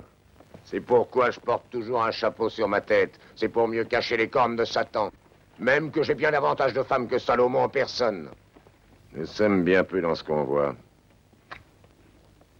C'est 0.64 0.81
pourquoi 0.81 1.31
je 1.31 1.38
porte 1.38 1.70
toujours 1.70 2.03
un 2.03 2.11
chapeau 2.11 2.49
sur 2.49 2.68
ma 2.68 2.81
tête. 2.81 3.18
C'est 3.37 3.49
pour 3.49 3.68
mieux 3.68 3.85
cacher 3.85 4.16
les 4.16 4.29
cornes 4.29 4.57
de 4.57 4.64
Satan. 4.64 5.12
Même 5.59 5.90
que 5.90 6.03
j'ai 6.03 6.14
bien 6.14 6.33
davantage 6.33 6.72
de 6.72 6.83
femmes 6.83 7.07
que 7.07 7.18
Salomon 7.18 7.62
en 7.62 7.68
personne. 7.68 8.29
Nous 9.12 9.27
sommes 9.27 9.62
bien 9.62 9.85
peu 9.85 10.01
dans 10.01 10.14
ce 10.14 10.25
qu'on 10.25 10.44
voit. 10.44 10.75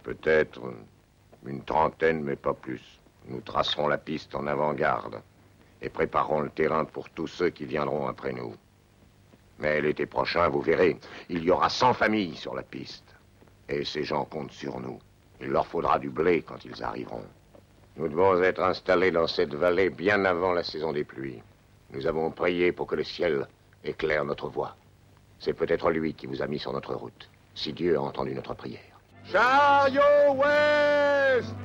Peut-être 0.03 0.61
une 1.45 1.63
trentaine, 1.63 2.23
mais 2.23 2.37
pas 2.37 2.53
plus. 2.53 2.96
Nous 3.27 3.41
tracerons 3.41 3.87
la 3.87 3.97
piste 3.97 4.33
en 4.35 4.47
avant-garde 4.47 5.21
et 5.81 5.89
préparerons 5.89 6.41
le 6.41 6.49
terrain 6.49 6.85
pour 6.85 7.09
tous 7.09 7.27
ceux 7.27 7.49
qui 7.49 7.65
viendront 7.65 8.07
après 8.07 8.33
nous. 8.33 8.55
Mais 9.59 9.81
l'été 9.81 10.05
prochain, 10.05 10.47
vous 10.49 10.61
verrez, 10.61 10.97
il 11.29 11.43
y 11.43 11.51
aura 11.51 11.69
100 11.69 11.93
familles 11.93 12.35
sur 12.35 12.55
la 12.55 12.63
piste. 12.63 13.03
Et 13.67 13.83
ces 13.83 14.03
gens 14.03 14.25
comptent 14.25 14.51
sur 14.51 14.79
nous. 14.79 14.99
Il 15.41 15.49
leur 15.49 15.67
faudra 15.67 15.99
du 15.99 16.09
blé 16.09 16.41
quand 16.41 16.63
ils 16.63 16.83
arriveront. 16.83 17.25
Nous 17.97 18.07
devons 18.07 18.41
être 18.43 18.61
installés 18.61 19.11
dans 19.11 19.27
cette 19.27 19.53
vallée 19.53 19.89
bien 19.89 20.23
avant 20.25 20.53
la 20.53 20.63
saison 20.63 20.93
des 20.93 21.03
pluies. 21.03 21.41
Nous 21.91 22.05
avons 22.07 22.31
prié 22.31 22.71
pour 22.71 22.87
que 22.87 22.95
le 22.95 23.03
ciel 23.03 23.47
éclaire 23.83 24.23
notre 24.23 24.47
voie. 24.49 24.75
C'est 25.39 25.53
peut-être 25.53 25.89
lui 25.89 26.13
qui 26.13 26.27
vous 26.27 26.41
a 26.41 26.47
mis 26.47 26.59
sur 26.59 26.73
notre 26.73 26.93
route, 26.93 27.29
si 27.55 27.73
Dieu 27.73 27.97
a 27.97 28.01
entendu 28.01 28.33
notre 28.33 28.53
prière. 28.53 28.81
Chariot 29.25 30.33
Ouest 30.35 31.55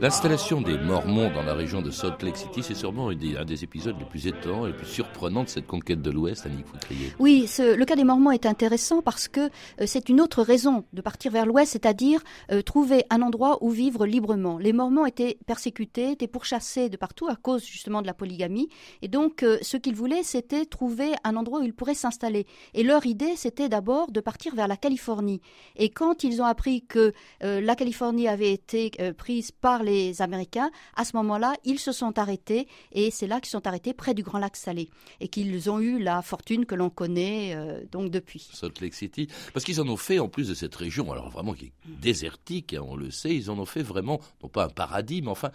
L'installation 0.00 0.60
des 0.60 0.78
Mormons 0.78 1.28
dans 1.34 1.42
la 1.42 1.54
région 1.54 1.82
de 1.82 1.90
Salt 1.90 2.22
Lake 2.22 2.36
City, 2.36 2.62
c'est 2.62 2.76
sûrement 2.76 3.08
un 3.08 3.16
des, 3.16 3.64
épisodes 3.64 3.96
les 3.98 4.04
plus 4.04 4.28
étonnants 4.28 4.64
et 4.64 4.68
les 4.68 4.76
plus 4.76 4.86
surprenants 4.86 5.42
de 5.42 5.48
cette 5.48 5.66
conquête 5.66 6.00
de 6.00 6.12
l'Ouest, 6.12 6.46
Annick 6.46 6.68
Foutrier. 6.68 7.12
Oui, 7.18 7.50
le 7.58 7.84
cas 7.84 7.96
des 7.96 8.04
Mormons 8.04 8.30
est 8.30 8.46
intéressant 8.46 9.02
parce 9.02 9.26
que 9.26 9.40
euh, 9.40 9.86
c'est 9.86 10.08
une 10.08 10.20
autre 10.20 10.44
raison 10.44 10.84
de 10.92 11.02
partir 11.02 11.32
vers 11.32 11.46
l'Ouest, 11.46 11.72
c'est-à-dire 11.72 12.22
euh, 12.52 12.62
trouver 12.62 13.06
un 13.10 13.22
endroit 13.22 13.58
où 13.60 13.70
vivre 13.70 14.06
librement. 14.06 14.58
Les 14.58 14.72
Mormons 14.72 15.04
étaient 15.04 15.36
persécutés, 15.46 16.12
étaient 16.12 16.28
pourchassés 16.28 16.88
de 16.88 16.96
partout 16.96 17.26
à 17.26 17.34
cause 17.34 17.66
justement 17.66 18.00
de 18.00 18.06
la 18.06 18.14
polygamie, 18.14 18.68
et 19.02 19.08
donc 19.08 19.42
euh, 19.42 19.58
ce 19.62 19.76
qu'ils 19.76 19.96
voulaient, 19.96 20.22
c'était 20.22 20.64
trouver 20.64 21.14
un 21.24 21.34
endroit 21.34 21.58
où 21.58 21.64
ils 21.64 21.74
pourraient 21.74 21.94
s'installer. 21.94 22.46
Et 22.72 22.84
leur 22.84 23.04
idée, 23.04 23.34
c'était 23.34 23.68
d'abord 23.68 24.12
de 24.12 24.20
partir 24.20 24.54
vers 24.54 24.68
la 24.68 24.76
Californie. 24.76 25.40
Et 25.74 25.88
quand 25.88 26.22
ils 26.22 26.40
ont 26.40 26.44
appris 26.44 26.82
que 26.82 27.12
la 27.40 27.74
Californie 27.74 28.28
avait 28.28 28.52
été 28.52 28.92
prise 29.16 29.50
par 29.50 29.82
les 29.82 29.87
Américains, 30.20 30.70
à 30.96 31.04
ce 31.04 31.16
moment-là, 31.16 31.54
ils 31.64 31.78
se 31.78 31.92
sont 31.92 32.18
arrêtés 32.18 32.68
et 32.92 33.10
c'est 33.10 33.26
là 33.26 33.40
qu'ils 33.40 33.50
sont 33.50 33.66
arrêtés 33.66 33.94
près 33.94 34.14
du 34.14 34.22
Grand 34.22 34.38
Lac 34.38 34.56
Salé 34.56 34.88
et 35.20 35.28
qu'ils 35.28 35.70
ont 35.70 35.80
eu 35.80 35.98
la 35.98 36.22
fortune 36.22 36.66
que 36.66 36.74
l'on 36.74 36.90
connaît 36.90 37.54
euh, 37.54 37.82
donc 37.90 38.10
depuis. 38.10 38.48
Salt 38.52 38.80
Lake 38.80 38.94
City, 38.94 39.28
parce 39.52 39.64
qu'ils 39.64 39.80
en 39.80 39.88
ont 39.88 39.96
fait 39.96 40.18
en 40.18 40.28
plus 40.28 40.48
de 40.48 40.54
cette 40.54 40.74
région, 40.74 41.10
alors 41.12 41.30
vraiment 41.30 41.54
qui 41.54 41.66
est 41.66 41.72
désertique, 42.00 42.74
hein, 42.74 42.82
on 42.86 42.96
le 42.96 43.10
sait, 43.10 43.34
ils 43.34 43.50
en 43.50 43.58
ont 43.58 43.66
fait 43.66 43.82
vraiment 43.82 44.20
non 44.42 44.48
pas 44.48 44.64
un 44.64 44.68
paradis, 44.68 45.22
mais 45.22 45.28
enfin 45.28 45.50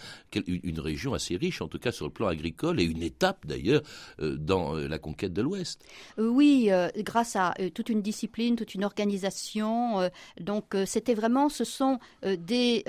une 0.47 0.79
région 0.79 1.13
assez 1.13 1.35
riche, 1.35 1.61
en 1.61 1.67
tout 1.67 1.79
cas 1.79 1.91
sur 1.91 2.05
le 2.05 2.11
plan 2.11 2.27
agricole 2.27 2.79
et 2.79 2.83
une 2.83 3.03
étape 3.03 3.45
d'ailleurs 3.45 3.81
euh, 4.19 4.35
dans 4.37 4.75
euh, 4.75 4.87
la 4.87 4.99
conquête 4.99 5.33
de 5.33 5.41
l'Ouest. 5.41 5.83
oui, 6.17 6.69
grâce 6.97 7.35
à 7.35 7.53
toute 7.73 7.89
une 7.89 8.01
discipline, 8.01 8.55
toute 8.55 8.75
une 8.75 8.83
organisation. 8.83 10.09
donc 10.39 10.75
c'était 10.85 11.13
vraiment, 11.13 11.49
ce 11.49 11.63
sont 11.63 11.99
des 12.23 12.83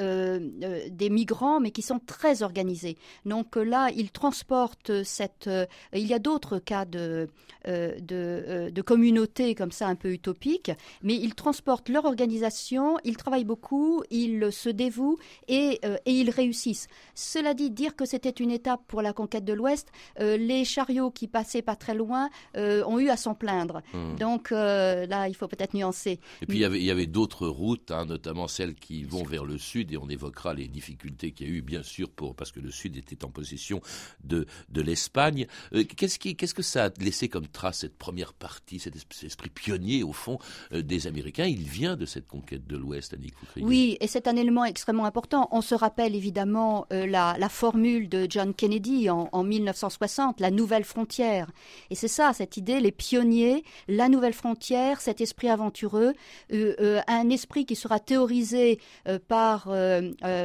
des 0.90 1.11
migrants, 1.11 1.33
mais 1.60 1.70
qui 1.70 1.82
sont 1.82 1.98
très 1.98 2.42
organisés. 2.42 2.96
Donc 3.24 3.56
là, 3.56 3.90
ils 3.94 4.10
transportent 4.10 5.02
cette. 5.04 5.50
il 5.92 6.06
y 6.06 6.14
a 6.14 6.18
d'autres 6.18 6.58
cas 6.58 6.84
de 6.84 7.28
de, 7.66 8.70
de 8.70 8.82
communautés 8.82 9.54
comme 9.54 9.72
ça 9.72 9.88
un 9.88 9.94
peu 9.94 10.12
utopiques, 10.12 10.70
mais 11.02 11.14
ils 11.14 11.34
transportent 11.34 11.88
leur 11.88 12.04
organisation, 12.04 12.98
ils 13.04 13.16
travaillent 13.16 13.44
beaucoup, 13.44 14.02
ils 14.10 14.52
se 14.52 14.68
dévouent 14.68 15.18
et, 15.48 15.80
et 16.04 16.12
ils 16.12 16.28
réussissent. 16.28 16.88
Cela 17.14 17.54
dit, 17.54 17.70
dire 17.70 17.96
que 17.96 18.04
c'était 18.04 18.28
une 18.28 18.50
étape 18.50 18.82
pour 18.86 19.00
la 19.00 19.14
conquête 19.14 19.46
de 19.46 19.54
l'Ouest, 19.54 19.88
les 20.18 20.64
chariots 20.66 21.10
qui 21.10 21.26
passaient 21.26 21.62
pas 21.62 21.76
très 21.76 21.94
loin 21.94 22.28
ont 22.54 22.98
eu 22.98 23.08
à 23.08 23.16
s'en 23.16 23.34
plaindre. 23.34 23.80
Mmh. 23.94 24.16
Donc 24.16 24.50
là, 24.50 25.28
il 25.28 25.34
faut 25.34 25.48
peut-être 25.48 25.74
nuancer. 25.74 26.20
Et 26.42 26.46
puis 26.46 26.58
il 26.58 26.60
y 26.60 26.64
avait, 26.64 26.78
il 26.78 26.84
y 26.84 26.90
avait 26.90 27.06
d'autres 27.06 27.46
routes, 27.46 27.90
hein, 27.90 28.04
notamment 28.04 28.48
celles 28.48 28.74
qui 28.74 29.04
vont 29.04 29.24
vers 29.24 29.44
le 29.44 29.58
sud, 29.58 29.92
et 29.92 29.96
on 29.96 30.08
évoquera 30.08 30.54
les 30.54 30.68
difficultés 30.68 31.23
qu'il 31.32 31.48
y 31.48 31.50
a 31.50 31.52
eu, 31.52 31.62
bien 31.62 31.82
sûr, 31.82 32.10
pour, 32.10 32.34
parce 32.34 32.52
que 32.52 32.60
le 32.60 32.70
Sud 32.70 32.96
était 32.96 33.24
en 33.24 33.28
possession 33.28 33.80
de, 34.22 34.46
de 34.68 34.82
l'Espagne. 34.82 35.46
Euh, 35.74 35.84
qu'est-ce, 35.84 36.54
que 36.54 36.62
ça 36.62 36.87
a 36.87 36.90
laissé 37.00 37.28
comme 37.28 37.46
trace, 37.46 37.80
cette 37.80 37.96
première 37.96 38.32
partie, 38.32 38.78
cet 38.78 38.94
esprit 38.96 39.50
pionnier, 39.50 40.02
au 40.02 40.12
fond, 40.12 40.38
euh, 40.72 40.82
des 40.82 41.06
Américains? 41.06 41.46
Il 41.46 41.62
vient 41.62 41.96
de 41.96 42.06
cette 42.06 42.26
conquête 42.26 42.66
de 42.66 42.76
l'Ouest, 42.76 43.14
Annick 43.14 43.34
Foucrier. 43.37 43.66
Oui, 43.66 43.96
et 44.00 44.06
c'est 44.06 44.28
un 44.28 44.37
élément 44.37 44.64
extrêmement 44.64 45.04
important. 45.04 45.48
On 45.52 45.60
se 45.60 45.74
rappelle 45.74 46.14
évidemment 46.14 46.87
euh, 46.92 47.06
la, 47.06 47.37
la, 47.38 47.48
formule 47.48 48.08
de 48.08 48.26
John 48.28 48.54
Kennedy 48.54 49.10
en, 49.10 49.28
en 49.32 49.44
1960, 49.44 50.40
la 50.40 50.50
nouvelle 50.50 50.84
frontière. 50.84 51.50
Et 51.90 51.94
c'est 51.94 52.08
ça, 52.08 52.32
cette 52.32 52.56
idée, 52.56 52.80
les 52.80 52.92
pionniers, 52.92 53.64
la 53.88 54.08
nouvelle 54.08 54.32
frontière, 54.32 55.00
cet 55.00 55.20
esprit 55.20 55.48
aventureux, 55.48 56.14
un 56.50 57.30
esprit 57.30 57.66
qui 57.66 57.76
sera 57.76 58.00
théorisé 58.00 58.80
par 59.28 59.68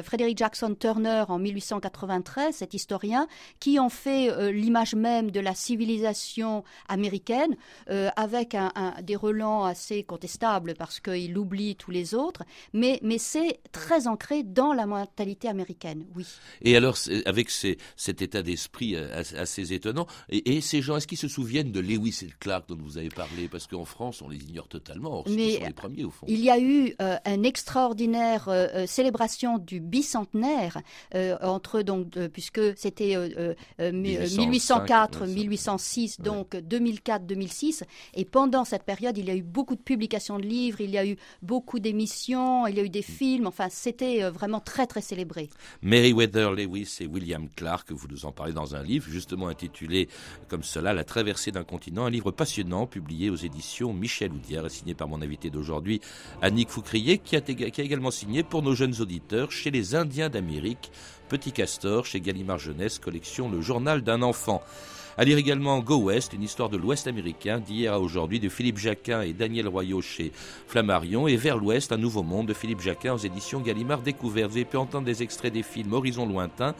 Frédéric 0.04 0.38
Jackson 0.38 0.69
Turner 0.78 1.26
en 1.28 1.40
1893, 1.40 2.56
cet 2.56 2.74
historien, 2.74 3.28
qui 3.60 3.80
en 3.80 3.90
fait 3.90 4.30
euh, 4.30 4.52
l'image 4.52 4.96
même 4.96 5.32
de 5.32 5.40
la 5.40 5.56
civilisation 5.56 6.64
américaine, 6.88 7.56
euh, 7.90 8.10
avec 8.16 8.56
un, 8.56 8.72
des 9.04 9.16
relents 9.16 9.64
assez 9.66 10.04
contestables 10.04 10.74
parce 10.78 11.00
qu'il 11.00 11.38
oublie 11.38 11.76
tous 11.76 11.92
les 11.92 12.14
autres, 12.14 12.44
mais, 12.74 13.00
mais 13.04 13.18
c'est 13.18 13.60
très 13.72 14.08
ancré 14.08 14.44
dans 14.44 14.74
la 14.74 14.86
mentalité 14.86 15.48
américaine, 15.48 16.06
oui. 16.16 16.26
Et 16.62 16.76
alors, 16.76 16.98
avec 17.26 17.50
ces, 17.50 17.78
cet 17.96 18.22
état 18.22 18.42
d'esprit 18.42 18.96
euh, 18.96 19.22
assez 19.38 19.74
étonnant, 19.74 20.08
et, 20.30 20.62
ces 20.62 20.82
gens, 20.82 20.98
est-ce 20.98 21.08
qu'ils 21.08 21.18
se 21.18 21.28
souviennent 21.28 21.72
de 21.72 21.80
Lewis 21.80 22.20
et 22.24 22.30
Clark 22.40 22.68
dont 22.68 22.78
vous 22.80 22.98
avez 22.98 23.10
parlé? 23.10 23.48
Parce 23.48 23.68
qu'en 23.68 23.86
France, 23.86 24.22
on 24.22 24.30
les 24.30 24.44
ignore 24.44 24.68
totalement. 24.68 25.20
Or, 25.20 25.26
mais 25.30 25.56
sont 25.56 25.66
les 25.66 25.74
premiers, 25.74 26.04
au 26.04 26.12
fond. 26.12 26.26
Il 26.28 26.40
y 26.40 26.50
a 26.50 26.60
eu 26.60 26.94
une 27.26 27.46
extraordinaire 27.46 28.50
célébration 28.88 29.58
du 29.58 29.80
bicentenaire 29.80 30.59
euh, 31.16 31.38
entre 31.42 31.82
donc 31.82 32.18
puisque 32.34 32.78
c'était 32.78 33.16
1804, 33.80 35.24
euh, 35.24 35.28
1806, 35.28 36.18
euh, 36.20 36.24
donc 36.24 36.56
2004, 36.56 37.26
2006, 37.26 37.84
et 38.14 38.26
pendant 38.26 38.66
cette 38.66 38.84
période, 38.84 39.18
il 39.18 39.26
y 39.26 39.32
a 39.32 39.36
eu 39.36 39.44
beaucoup 39.44 39.76
de 39.76 39.82
publications 39.82 40.38
de 40.38 40.46
livres, 40.46 40.82
il 40.82 40.92
y 40.92 40.98
a 40.98 41.06
eu 41.06 41.18
beaucoup 41.42 41.80
d'émissions, 41.80 42.68
il 42.68 42.76
y 42.78 42.80
a 42.80 42.84
eu 42.84 42.90
des 42.90 43.02
films, 43.02 43.48
enfin 43.48 43.68
c'était 43.70 44.30
vraiment 44.30 44.60
très 44.60 44.88
très 44.88 45.02
célébré. 45.02 45.50
Meriwether 45.82 46.52
Lewis 46.56 46.98
et 47.02 47.08
William 47.08 47.48
Clark, 47.56 47.92
vous 47.92 48.08
nous 48.08 48.26
en 48.26 48.32
parlez 48.32 48.54
dans 48.54 48.76
un 48.76 48.84
livre 48.84 49.08
justement 49.10 49.48
intitulé 49.48 50.10
comme 50.48 50.64
cela, 50.64 50.94
La 50.94 51.04
traversée 51.04 51.52
d'un 51.52 51.64
continent, 51.64 52.06
un 52.06 52.10
livre 52.10 52.32
passionnant 52.32 52.88
publié 52.88 53.30
aux 53.30 53.36
éditions 53.36 53.94
Michel 53.94 54.32
Oudière 54.32 54.66
et 54.66 54.70
signé 54.70 54.94
par 54.94 55.08
mon 55.08 55.22
invité 55.22 55.50
d'aujourd'hui, 55.50 56.02
Annick 56.42 56.70
Foucrier, 56.70 57.18
qui 57.18 57.36
a, 57.36 57.42
qui 57.42 57.82
a 57.82 57.84
également 57.84 58.12
signé 58.12 58.44
pour 58.44 58.62
nos 58.62 58.76
jeunes 58.76 59.00
auditeurs 59.00 59.52
chez 59.52 59.72
les 59.72 59.96
Indiens 59.96 60.30
d'Amérique 60.30 60.49
Petit 61.30 61.52
Castor 61.52 62.06
chez 62.06 62.22
Gallimard 62.22 62.58
Jeunesse, 62.58 62.98
collection 62.98 63.50
Le 63.50 63.62
Journal 63.62 64.02
d'un 64.02 64.22
enfant. 64.22 64.64
À 65.20 65.26
lire 65.26 65.38
également 65.38 65.80
Go 65.80 65.98
West, 65.98 66.32
une 66.32 66.44
histoire 66.44 66.70
de 66.70 66.78
l'Ouest 66.78 67.06
américain 67.06 67.60
d'hier 67.60 67.92
à 67.92 68.00
aujourd'hui 68.00 68.40
de 68.40 68.48
Philippe 68.48 68.78
Jacquin 68.78 69.22
et 69.22 69.34
Daniel 69.34 69.68
Royot 69.68 70.02
chez 70.02 70.32
Flammarion 70.68 71.28
et 71.28 71.36
Vers 71.36 71.58
l'Ouest, 71.58 71.92
un 71.92 71.98
nouveau 71.98 72.24
monde 72.24 72.48
de 72.48 72.54
Philippe 72.54 72.80
Jacquin 72.80 73.16
aux 73.16 73.18
éditions 73.18 73.60
Gallimard 73.60 74.02
Découverte. 74.02 74.52
Vous 74.52 74.58
avez 74.58 74.66
pu 74.66 74.78
entendre 74.78 75.06
des 75.06 75.22
extraits 75.22 75.52
des 75.52 75.62
films 75.62 75.92
Horizon 75.92 76.26
lointain, 76.26 76.74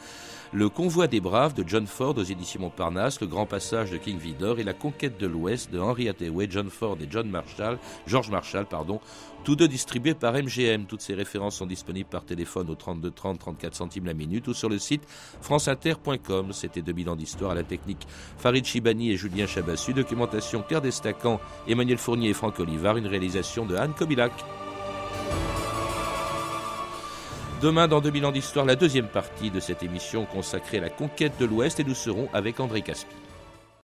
Le 0.54 0.70
convoi 0.70 1.06
des 1.06 1.20
braves 1.20 1.52
de 1.52 1.68
John 1.68 1.86
Ford 1.86 2.16
aux 2.16 2.22
éditions 2.22 2.62
Montparnasse, 2.62 3.20
Le 3.20 3.26
grand 3.26 3.44
passage 3.44 3.90
de 3.90 3.98
King 3.98 4.16
Vidor 4.16 4.58
et 4.58 4.64
La 4.64 4.72
conquête 4.72 5.20
de 5.20 5.26
l'Ouest 5.26 5.70
de 5.70 5.78
Henry 5.78 6.08
Hathaway, 6.08 6.46
John 6.48 6.70
Ford 6.70 6.96
et 7.02 7.08
John 7.10 7.28
Marshall, 7.28 7.78
George 8.06 8.30
Marshall, 8.30 8.64
pardon, 8.64 9.00
tous 9.44 9.56
deux 9.56 9.68
distribués 9.68 10.14
par 10.14 10.34
MGM. 10.34 10.86
Toutes 10.86 11.00
ces 11.00 11.14
références 11.14 11.56
sont 11.56 11.66
disponibles 11.66 12.08
par 12.08 12.24
téléphone 12.24 12.70
au 12.70 12.74
32 12.74 13.10
30 13.10 13.38
34 13.38 13.74
centimes 13.74 14.06
la 14.06 14.14
minute 14.14 14.48
ou 14.48 14.54
sur 14.54 14.68
le 14.68 14.78
site 14.78 15.02
franceinter.com. 15.40 16.52
C'était 16.52 16.82
2000 16.82 17.10
ans 17.10 17.16
d'histoire 17.16 17.52
à 17.52 17.54
la 17.54 17.62
technique 17.62 18.06
Farid 18.38 18.64
Chibani 18.64 19.10
et 19.10 19.16
Julien 19.16 19.46
Chabassu. 19.46 19.94
Documentation 19.94 20.62
Claire 20.62 20.82
Destacan, 20.82 21.40
Emmanuel 21.66 21.98
Fournier 21.98 22.30
et 22.30 22.34
Franck 22.34 22.60
Olivard. 22.60 22.96
Une 22.96 23.06
réalisation 23.06 23.66
de 23.66 23.76
Anne 23.76 23.94
Kobilac. 23.94 24.32
Demain, 27.60 27.88
dans 27.88 28.00
2000 28.00 28.24
ans 28.24 28.32
d'histoire, 28.32 28.64
la 28.64 28.74
deuxième 28.74 29.08
partie 29.08 29.50
de 29.50 29.60
cette 29.60 29.82
émission 29.82 30.24
consacrée 30.24 30.78
à 30.78 30.80
la 30.80 30.88
conquête 30.88 31.38
de 31.38 31.44
l'Ouest 31.44 31.78
et 31.78 31.84
nous 31.84 31.94
serons 31.94 32.28
avec 32.32 32.58
André 32.58 32.80
Caspi. 32.80 33.19